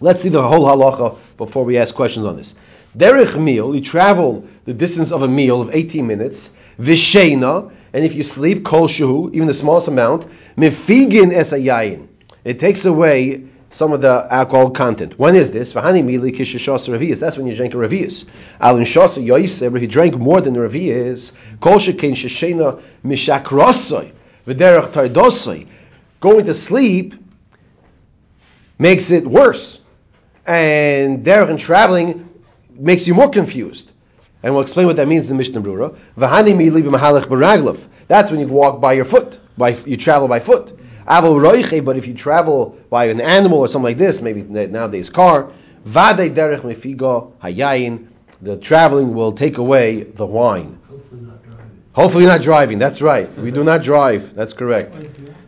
Let's 0.00 0.22
see 0.22 0.28
the 0.28 0.42
whole 0.42 0.66
halacha 0.66 1.16
before 1.36 1.64
we 1.64 1.76
ask 1.76 1.94
questions 1.94 2.24
on 2.24 2.36
this. 2.36 2.54
Derech 2.96 3.40
meal, 3.40 3.74
you 3.74 3.80
travel 3.80 4.46
the 4.64 4.72
distance 4.72 5.12
of 5.12 5.22
a 5.22 5.28
meal 5.28 5.60
of 5.60 5.74
18 5.74 6.06
minutes. 6.06 6.50
Vishena, 6.78 7.72
and 7.92 8.04
if 8.04 8.14
you 8.14 8.22
sleep, 8.22 8.64
kol 8.64 8.88
shuhu, 8.88 9.34
even 9.34 9.48
the 9.48 9.54
smallest 9.54 9.88
amount. 9.88 10.26
Mifigin 10.56 11.32
es 11.32 11.52
yayin. 11.52 12.06
It 12.44 12.60
takes 12.60 12.84
away 12.84 13.44
some 13.70 13.92
of 13.92 14.00
the 14.00 14.26
alcohol 14.30 14.70
content. 14.70 15.18
When 15.18 15.36
is 15.36 15.52
this? 15.52 15.72
V'hani 15.72 16.04
mili 16.04 16.34
kishashos 16.36 16.88
revius. 16.88 17.20
That's 17.20 17.36
when 17.36 17.46
you 17.46 17.54
drink 17.54 17.72
a 17.74 17.76
revius. 17.76 18.26
Alin 18.60 18.82
shos 18.82 19.16
yoiser, 19.22 19.78
he 19.78 19.86
drank 19.86 20.16
more 20.16 20.40
than 20.40 20.56
a 20.56 20.58
revius. 20.58 21.32
Kol 21.60 21.76
shekein 21.76 22.12
sheshena 22.12 22.82
mishakrosoi. 23.04 24.12
V'derech 24.46 24.90
tardosoi. 24.90 25.68
Going 26.20 26.46
to 26.46 26.54
sleep 26.54 27.14
makes 28.78 29.12
it 29.12 29.24
worse. 29.24 29.80
And 30.44 31.24
derech 31.24 31.48
and 31.48 31.58
traveling 31.58 32.28
makes 32.70 33.06
you 33.06 33.14
more 33.14 33.30
confused. 33.30 33.88
And 34.42 34.52
we'll 34.52 34.62
explain 34.62 34.86
what 34.86 34.96
that 34.96 35.06
means 35.06 35.26
in 35.26 35.30
the 35.30 35.36
Mishnah 35.36 35.60
Brura. 35.60 35.96
V'hani 36.18 36.56
mili 36.56 36.82
b'mahalech 36.82 37.26
b'raglav. 37.26 37.86
That's 38.08 38.32
when 38.32 38.40
you 38.40 38.48
walk 38.48 38.80
by 38.80 38.94
your 38.94 39.04
foot. 39.04 39.38
By 39.56 39.70
you 39.70 39.96
travel 39.96 40.26
by 40.26 40.40
foot. 40.40 40.76
But 41.10 41.96
if 41.96 42.06
you 42.06 42.14
travel 42.14 42.78
by 42.88 43.06
an 43.06 43.20
animal 43.20 43.58
or 43.58 43.68
something 43.68 43.84
like 43.84 43.98
this, 43.98 44.20
maybe 44.20 44.42
nowadays 44.42 45.10
car, 45.10 45.50
vade 45.84 46.34
derech 46.36 46.60
mefigo 46.60 47.32
hayayin. 47.42 48.06
The 48.42 48.56
traveling 48.56 49.12
will 49.12 49.32
take 49.32 49.58
away 49.58 50.04
the 50.04 50.24
wine. 50.24 50.78
hopefully 50.88 51.20
not 51.22 51.42
driving. 51.42 51.70
Hopefully 51.92 52.26
not 52.26 52.42
driving. 52.42 52.78
That's 52.78 53.02
right. 53.02 53.28
We 53.36 53.50
do 53.50 53.64
not 53.64 53.82
drive. 53.82 54.34
That's 54.34 54.54
correct. 54.54 54.96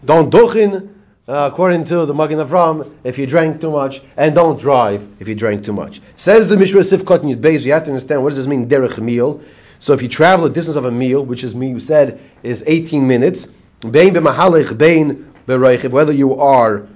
Don't 0.05 0.31
duchin, 0.31 0.90
uh, 1.27 1.48
according 1.51 1.85
to 1.85 2.05
the 2.05 2.12
Magen 2.12 2.38
Avram, 2.38 2.92
if 3.05 3.16
you 3.16 3.27
drank 3.27 3.61
too 3.61 3.70
much, 3.70 4.03
and 4.16 4.35
don't 4.35 4.61
drive 4.61 5.09
if 5.20 5.29
you 5.29 5.35
drank 5.35 5.64
too 5.64 5.72
much. 5.72 6.03
Says 6.16 6.48
the 6.48 6.57
Mishra 6.57 6.81
Sifkot 6.81 7.20
Yud 7.20 7.40
Beis, 7.40 7.62
you 7.62 7.72
have 7.72 7.85
to 7.85 7.90
understand 7.90 8.22
what 8.22 8.31
does 8.31 8.38
this 8.38 8.46
mean, 8.48 8.68
derech 8.68 8.98
meal. 8.98 9.40
So 9.79 9.94
if 9.94 10.03
you 10.03 10.09
travel 10.09 10.44
a 10.46 10.51
distance 10.51 10.77
of 10.77 10.85
a 10.85 10.90
meal, 10.90 11.25
which 11.25 11.44
is 11.44 11.55
me 11.55 11.70
you 11.70 11.81
said 11.81 12.20
is 12.42 12.62
18 12.66 13.07
minutes, 13.07 13.46
bein 13.81 14.12
b'mahalech 14.12 14.77
bein 14.77 15.32
whether 15.46 16.12
you 16.12 16.38
are 16.40 16.87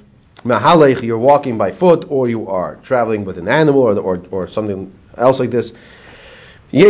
mahalech, 0.44 1.02
you're 1.02 1.18
walking 1.18 1.59
by 1.59 1.72
foot, 1.72 2.06
or 2.09 2.28
you 2.28 2.48
are 2.48 2.76
traveling 2.76 3.24
with 3.24 3.38
an 3.38 3.48
animal 3.48 3.82
or, 3.82 3.98
or, 3.98 4.22
or 4.30 4.48
something 4.48 4.92
else 5.16 5.40
like 5.40 5.50
this. 5.50 5.72
Some 6.72 6.88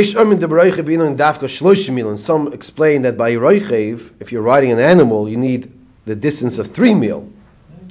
explain 2.52 3.02
that 3.02 3.16
by 3.16 3.32
Roichev, 3.32 4.10
if 4.20 4.32
you're 4.32 4.42
riding 4.42 4.72
an 4.72 4.78
animal, 4.80 5.28
you 5.28 5.36
need 5.36 5.72
the 6.06 6.16
distance 6.16 6.58
of 6.58 6.72
three 6.72 6.94
mil, 6.94 7.28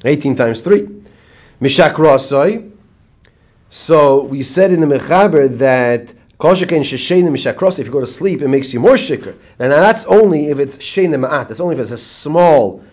18 0.04 0.36
times 0.36 0.62
3. 0.62 0.88
Mishakrosoi. 1.62 2.72
So 3.70 4.24
we 4.24 4.44
said 4.44 4.72
in 4.72 4.80
the 4.82 4.88
Mechaber 4.88 5.58
that 5.58 6.14
Sheshein 6.40 7.24
Mishakros, 7.30 7.80
if 7.80 7.86
you 7.86 7.92
go 7.92 8.00
to 8.00 8.08
sleep, 8.08 8.42
it 8.42 8.48
makes 8.48 8.74
you 8.74 8.80
more 8.80 8.96
shikr. 8.96 9.36
And 9.60 9.72
that's 9.72 10.06
only 10.06 10.50
if 10.50 10.60
it's 10.60 10.78
Shein 10.78 11.10
Ma'at. 11.12 11.48
That's 11.48 11.60
only 11.60 11.76
if 11.76 11.82
it's 11.82 11.92
a 11.92 11.98
small 11.98 12.84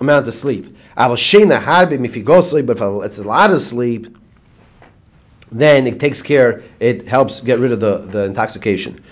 amount 0.00 0.28
of 0.28 0.34
sleep. 0.34 0.76
But 0.96 1.20
if 1.20 1.36
it's 3.04 3.18
a 3.18 3.22
lot 3.22 3.50
of 3.50 3.60
sleep, 3.60 4.16
then 5.52 5.86
it 5.86 6.00
takes 6.00 6.22
care, 6.22 6.62
it 6.80 7.06
helps 7.06 7.40
get 7.40 7.58
rid 7.58 7.72
of 7.72 7.80
the, 7.80 7.98
the 7.98 8.24
intoxication. 8.24 9.02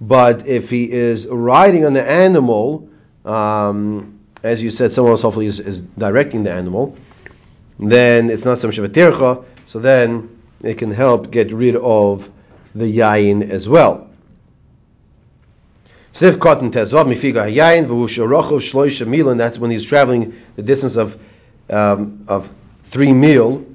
But 0.00 0.46
if 0.46 0.70
he 0.70 0.90
is 0.92 1.26
riding 1.28 1.84
on 1.86 1.92
the 1.92 2.10
animal, 2.10 2.88
um, 3.24 4.18
as 4.42 4.62
you 4.62 4.70
said, 4.70 4.92
someone 4.92 5.12
else 5.12 5.22
hopefully 5.22 5.46
is, 5.46 5.60
is 5.60 5.80
directing 5.80 6.42
the 6.42 6.52
animal, 6.52 6.96
then 7.78 8.30
it's 8.30 8.44
not 8.44 8.58
so 8.58 8.68
much 8.68 8.78
of 8.78 8.84
a 8.84 8.88
tircha, 8.88 9.44
so 9.66 9.78
then 9.78 10.28
it 10.62 10.78
can 10.78 10.90
help 10.90 11.30
get 11.30 11.52
rid 11.52 11.76
of 11.76 12.30
the 12.74 12.84
yayin 12.84 13.48
as 13.48 13.68
well. 13.68 14.08
Sif 16.16 16.38
cotton 16.38 16.70
tezvav 16.70 17.04
mifiga 17.04 17.44
hayayin 17.44 17.86
v'ushorochov 17.88 18.62
shloisha 18.62 19.06
mil, 19.06 19.28
and 19.28 19.38
that's 19.38 19.58
when 19.58 19.70
he's 19.70 19.84
traveling 19.84 20.32
the 20.56 20.62
distance 20.62 20.96
of 20.96 21.20
um, 21.68 22.24
of 22.26 22.50
three 22.84 23.12
mil. 23.12 23.66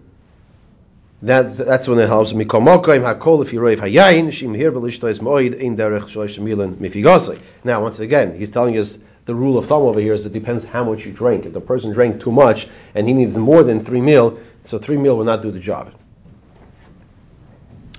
That 1.22 1.56
that's 1.56 1.88
when 1.88 2.00
it 2.00 2.08
helps. 2.08 2.34
Mikomokaim 2.34 3.04
hakol 3.04 3.44
if 3.44 3.54
you 3.54 3.60
roiv 3.60 3.78
hayayin 3.78 4.30
shim 4.30 4.56
here 4.56 4.72
belishtois 4.72 5.20
moed 5.20 5.56
in 5.60 5.78
derech 5.78 6.06
shloisha 6.06 6.40
milan 6.40 6.78
mifigosei. 6.78 7.40
Now 7.64 7.84
once 7.84 8.00
again, 8.00 8.36
he's 8.40 8.50
telling 8.50 8.76
us 8.76 8.98
the 9.26 9.36
rule 9.36 9.60
of 9.60 9.68
thumb 9.68 9.84
over 9.84 10.00
here 10.00 10.16
is 10.16 10.26
it 10.26 10.34
depends 10.34 10.64
how 10.64 10.84
much 10.84 11.06
you 11.06 11.12
drink. 11.12 11.46
If 11.46 11.54
the 11.54 11.62
person 11.62 11.92
drank 11.92 12.20
too 12.20 12.32
much 12.32 12.70
and 12.96 13.08
he 13.08 13.14
needs 13.14 13.38
more 13.38 13.62
than 13.62 13.86
three 13.86 14.02
meal, 14.02 14.40
so 14.64 14.80
three 14.80 14.98
meal 14.98 15.16
will 15.16 15.26
not 15.26 15.44
do 15.44 15.52
the 15.52 15.60
job. 15.60 15.94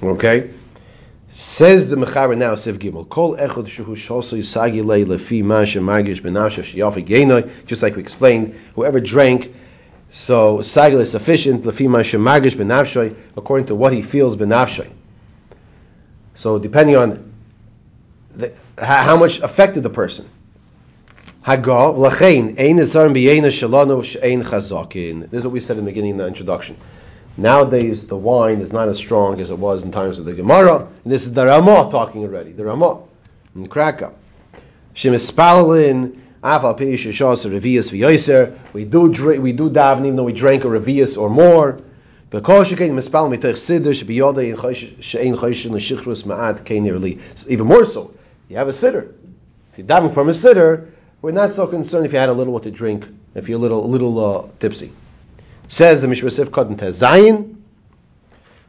Okay? 0.03 0.51
Says 1.35 1.89
the 1.89 1.97
Mechaber 1.97 2.37
now, 2.37 2.55
Siv 2.55 2.79
Gimel, 2.79 3.09
Kol 3.09 3.37
echad 3.37 3.67
shuhu 3.67 3.97
shoso 3.97 4.39
yisagi 4.39 4.85
lei 4.85 5.05
lefi 5.05 5.43
ma 5.43 5.63
shemargish 5.63 6.21
benafshav 6.21 6.65
sheyafi 6.65 7.07
genoi, 7.07 7.51
just 7.67 7.83
like 7.83 7.97
we 7.97 8.03
explained, 8.03 8.55
whoever 8.75 9.01
drank, 9.01 9.55
so 10.11 10.59
sagil 10.59 11.01
is 11.01 11.11
sufficient, 11.11 11.65
lefi 11.65 11.89
ma 11.89 12.01
shemargish 12.01 12.55
benafshay, 12.55 13.17
according 13.37 13.67
to 13.67 13.75
what 13.75 13.95
he 13.95 14.03
feels 14.03 14.37
benafshay. 14.37 14.91
So 16.35 16.59
depending 16.59 16.97
on 16.97 17.33
the, 18.35 18.53
how 18.79 19.17
much 19.17 19.41
affected 19.41 19.83
the 19.83 19.91
person. 19.91 20.29
Hagar, 21.45 21.95
lachein, 21.95 22.59
ein 22.59 22.77
esarim 22.77 23.15
b'yena 23.15 23.49
shalano 23.49 24.05
she'ein 24.05 24.43
chazakin. 24.43 25.31
This 25.31 25.39
is 25.39 25.45
what 25.45 25.55
we 25.55 25.61
said 25.61 25.79
in 25.79 25.85
the 25.85 25.91
beginning 25.91 26.13
of 26.13 26.19
the 26.19 26.27
introduction. 26.27 26.77
Nowadays, 27.37 28.07
the 28.07 28.17
wine 28.17 28.61
is 28.61 28.73
not 28.73 28.89
as 28.89 28.99
strong 28.99 29.41
as 29.41 29.51
it 29.51 29.59
was 29.59 29.85
in 29.85 29.91
times 29.91 30.19
of 30.19 30.27
the 30.27 30.35
Gemara. 30.35 30.87
And 31.05 31.13
this 31.13 31.25
is 31.25 31.33
the 31.33 31.47
Ramah 31.47 31.89
talking 31.91 32.23
already. 32.25 32.53
The 32.53 32.65
Ramah 32.65 33.01
in 33.55 33.69
Krakow. 33.69 34.13
Shemispalin, 34.95 36.21
afal 36.43 36.79
shas 36.79 37.47
revius. 37.49 37.93
We 38.73 38.85
do 38.85 39.13
drink, 39.13 39.43
we 39.43 39.53
do 39.53 39.71
daven 39.71 40.01
even 40.01 40.17
though 40.17 40.25
we 40.25 40.35
drank 40.35 40.65
a 40.65 40.69
revius 40.69 41.17
or 41.17 41.31
more. 41.31 41.81
But 42.29 42.49
in 42.49 42.97
ma'at. 46.25 47.47
Even 47.49 47.67
more 47.67 47.85
so, 47.85 48.15
you 48.49 48.57
have 48.57 48.69
a 48.69 48.73
siddur. 48.73 49.13
If 49.73 49.79
you're 49.79 49.87
davening 49.87 50.13
from 50.13 50.29
a 50.29 50.33
siddur, 50.33 50.91
we're 51.23 51.31
not 51.31 51.55
so 51.55 51.67
concerned 51.67 52.05
if 52.07 52.13
you 52.13 52.19
had 52.19 52.29
a 52.29 52.33
little 52.33 52.53
what 52.53 52.63
to 52.65 52.71
drink, 52.71 53.07
if 53.35 53.49
you're 53.49 53.59
a 53.59 53.61
little, 53.61 53.85
a 53.85 53.87
little 53.87 54.19
uh, 54.19 54.49
tipsy. 54.61 54.93
Says 55.69 56.01
the 56.01 56.09
Mishra 56.09 56.31
Sif 56.31 56.51
Kotten 56.51 56.77
Zayin. 56.77 57.57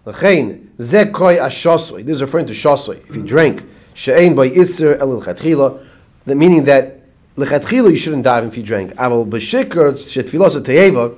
L'chein, 0.05 0.67
ze 0.81 1.05
koi 1.05 1.37
ashosoi. 1.37 2.05
This 2.05 2.17
is 2.17 2.21
referring 2.21 2.47
to 2.47 2.53
shosoi. 2.53 3.09
If 3.09 3.15
you 3.15 3.23
drank, 3.23 3.63
she'ein 3.93 4.35
by 4.35 4.47
iser 4.47 4.95
el 4.95 5.17
l'chatchila, 5.17 5.85
the 6.25 6.35
meaning 6.35 6.65
that 6.65 6.99
l'chatchila 7.37 7.89
you 7.89 7.95
shouldn't 7.95 8.23
dive 8.23 8.45
if 8.45 8.57
you 8.57 8.63
drank. 8.63 8.93
Aval 8.95 9.25
b'shikr 9.25 9.93
shetfilos 9.93 10.61
teyeva, 10.61 11.17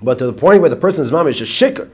but 0.00 0.18
to 0.18 0.26
the 0.26 0.32
point 0.32 0.60
where 0.60 0.70
the 0.70 0.76
person's 0.76 1.10
mamish 1.10 1.40
is 1.40 1.42
a 1.42 1.44
shikr, 1.44 1.88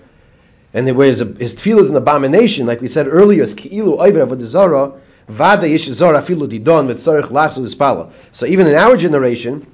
and 0.75 0.95
where 0.95 1.09
his, 1.09 1.21
his 1.21 1.55
tefillah 1.55 1.81
is 1.81 1.89
an 1.89 1.97
abomination, 1.97 2.67
like 2.67 2.83
we 2.83 2.89
said 2.89 3.09
earlier, 3.09 3.43
is 3.43 3.55
ki'ilu 3.55 3.97
oiber 3.99 4.27
avodizara, 4.27 5.01
vada 5.29 5.67
yishizar 5.67 6.15
afilu 6.15 6.47
didon 6.47 6.89
v'tzarich 6.89 7.31
lachzu 7.31 7.67
dispala. 7.67 8.13
So 8.33 8.45
even 8.45 8.67
in 8.67 8.75
our 8.75 8.99
generation, 8.99 9.67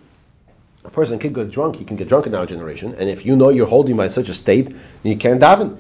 a 0.87 0.91
person 0.91 1.19
can 1.19 1.33
get 1.33 1.51
drunk, 1.51 1.77
he 1.77 1.85
can 1.85 1.97
get 1.97 2.09
drunk 2.09 2.27
in 2.27 2.35
our 2.35 2.47
generation, 2.47 2.95
and 2.99 3.11
if 3.11 3.27
you 3.27 3.37
know 3.37 3.49
you're 3.49 3.67
holding 3.67 3.97
by 3.97 4.09
such 4.09 4.29
a 4.29 4.35
state, 4.35 4.69
then 4.69 5.13
you 5.13 5.17
can't 5.17 5.41
daven. 5.41 5.77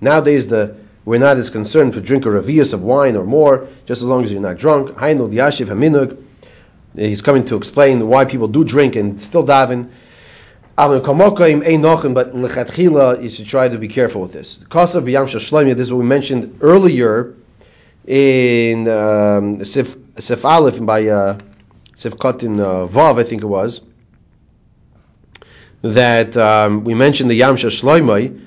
Nowadays, 0.00 0.48
the 0.48 0.76
we're 1.06 1.18
not 1.18 1.38
as 1.38 1.48
concerned 1.48 1.94
for 1.94 2.00
drink 2.00 2.26
a 2.26 2.28
revius 2.28 2.74
of 2.74 2.82
wine 2.82 3.16
or 3.16 3.24
more, 3.24 3.68
just 3.86 4.02
as 4.02 4.06
long 4.06 4.24
as 4.24 4.30
you're 4.30 4.42
not 4.42 4.58
drunk. 4.58 4.94
He's 6.94 7.22
coming 7.22 7.46
to 7.46 7.56
explain 7.56 8.06
why 8.06 8.26
people 8.26 8.48
do 8.48 8.64
drink 8.64 8.96
and 8.96 9.22
still 9.22 9.44
daven. 9.44 9.90
But 10.76 11.02
you 13.22 13.30
should 13.30 13.46
try 13.46 13.68
to 13.68 13.78
be 13.78 13.88
careful 13.88 14.20
with 14.20 14.32
this. 14.32 14.58
This 14.58 14.94
is 14.94 15.92
what 15.92 15.98
we 15.98 16.04
mentioned 16.04 16.58
earlier 16.60 17.34
in 18.06 18.88
um, 18.88 19.64
Aleph 20.44 20.84
by 20.84 21.06
uh, 21.06 21.38
Sifkat 22.00 22.42
in 22.42 22.58
uh, 22.58 22.86
Vav, 22.86 23.20
I 23.20 23.24
think 23.24 23.42
it 23.42 23.46
was, 23.46 23.82
that 25.82 26.34
um, 26.34 26.82
we 26.84 26.94
mentioned 26.94 27.28
the 27.28 27.34
Yam 27.34 27.56
Shloimai. 27.56 28.46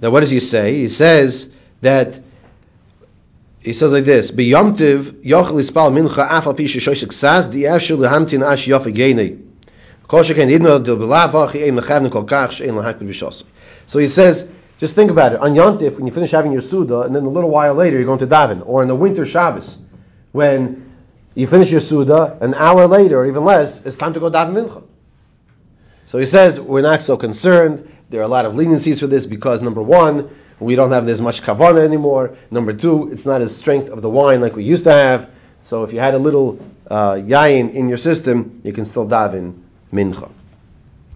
Now, 0.00 0.10
what 0.10 0.20
does 0.20 0.30
he 0.30 0.40
say? 0.40 0.78
He 0.80 0.88
says 0.88 1.52
that 1.82 2.20
he 3.60 3.72
says 3.72 3.92
like 3.92 4.04
this: 4.04 4.32
B'yomtiv 4.32 5.22
yochel 5.22 5.60
ispal 5.62 5.92
mincha 5.92 6.28
afal 6.28 6.56
pi 6.56 6.64
sheshoshik 6.64 7.12
sas 7.12 7.46
di'ashil 7.46 7.98
lehamtin 7.98 8.42
ash. 8.42 8.66
So 13.88 13.98
he 13.98 14.06
says, 14.06 14.52
just 14.78 14.94
think 14.94 15.10
about 15.10 15.32
it. 15.32 15.40
On 15.40 15.52
Yontif, 15.52 15.96
when 15.96 16.06
you 16.06 16.12
finish 16.12 16.30
having 16.30 16.52
your 16.52 16.60
Suda, 16.60 17.00
and 17.00 17.14
then 17.14 17.24
a 17.24 17.28
little 17.28 17.50
while 17.50 17.74
later 17.74 17.96
you're 17.96 18.06
going 18.06 18.20
to 18.20 18.26
daven, 18.26 18.62
or 18.64 18.82
in 18.82 18.88
the 18.88 18.94
winter 18.94 19.26
Shabbos, 19.26 19.78
when 20.30 20.85
you 21.36 21.46
finish 21.46 21.70
your 21.70 21.82
Suda, 21.82 22.38
an 22.40 22.54
hour 22.54 22.86
later, 22.86 23.20
or 23.20 23.26
even 23.26 23.44
less, 23.44 23.84
it's 23.84 23.96
time 23.96 24.14
to 24.14 24.20
go 24.20 24.30
daven 24.30 24.54
mincha. 24.54 24.82
So 26.06 26.18
he 26.18 26.24
says, 26.24 26.58
we're 26.58 26.80
not 26.80 27.02
so 27.02 27.18
concerned. 27.18 27.92
There 28.08 28.20
are 28.20 28.24
a 28.24 28.28
lot 28.28 28.46
of 28.46 28.54
leniencies 28.54 29.00
for 29.00 29.06
this 29.06 29.26
because, 29.26 29.60
number 29.60 29.82
one, 29.82 30.30
we 30.60 30.76
don't 30.76 30.92
have 30.92 31.06
as 31.08 31.20
much 31.20 31.42
kavana 31.42 31.84
anymore. 31.84 32.36
Number 32.50 32.72
two, 32.72 33.12
it's 33.12 33.26
not 33.26 33.42
as 33.42 33.54
strength 33.54 33.90
of 33.90 34.00
the 34.00 34.08
wine 34.08 34.40
like 34.40 34.56
we 34.56 34.64
used 34.64 34.84
to 34.84 34.92
have. 34.92 35.30
So 35.62 35.84
if 35.84 35.92
you 35.92 36.00
had 36.00 36.14
a 36.14 36.18
little 36.18 36.58
uh, 36.90 37.14
yayin 37.14 37.74
in 37.74 37.88
your 37.88 37.98
system, 37.98 38.62
you 38.64 38.72
can 38.72 38.86
still 38.86 39.06
daven 39.06 39.60
mincha. 39.92 40.30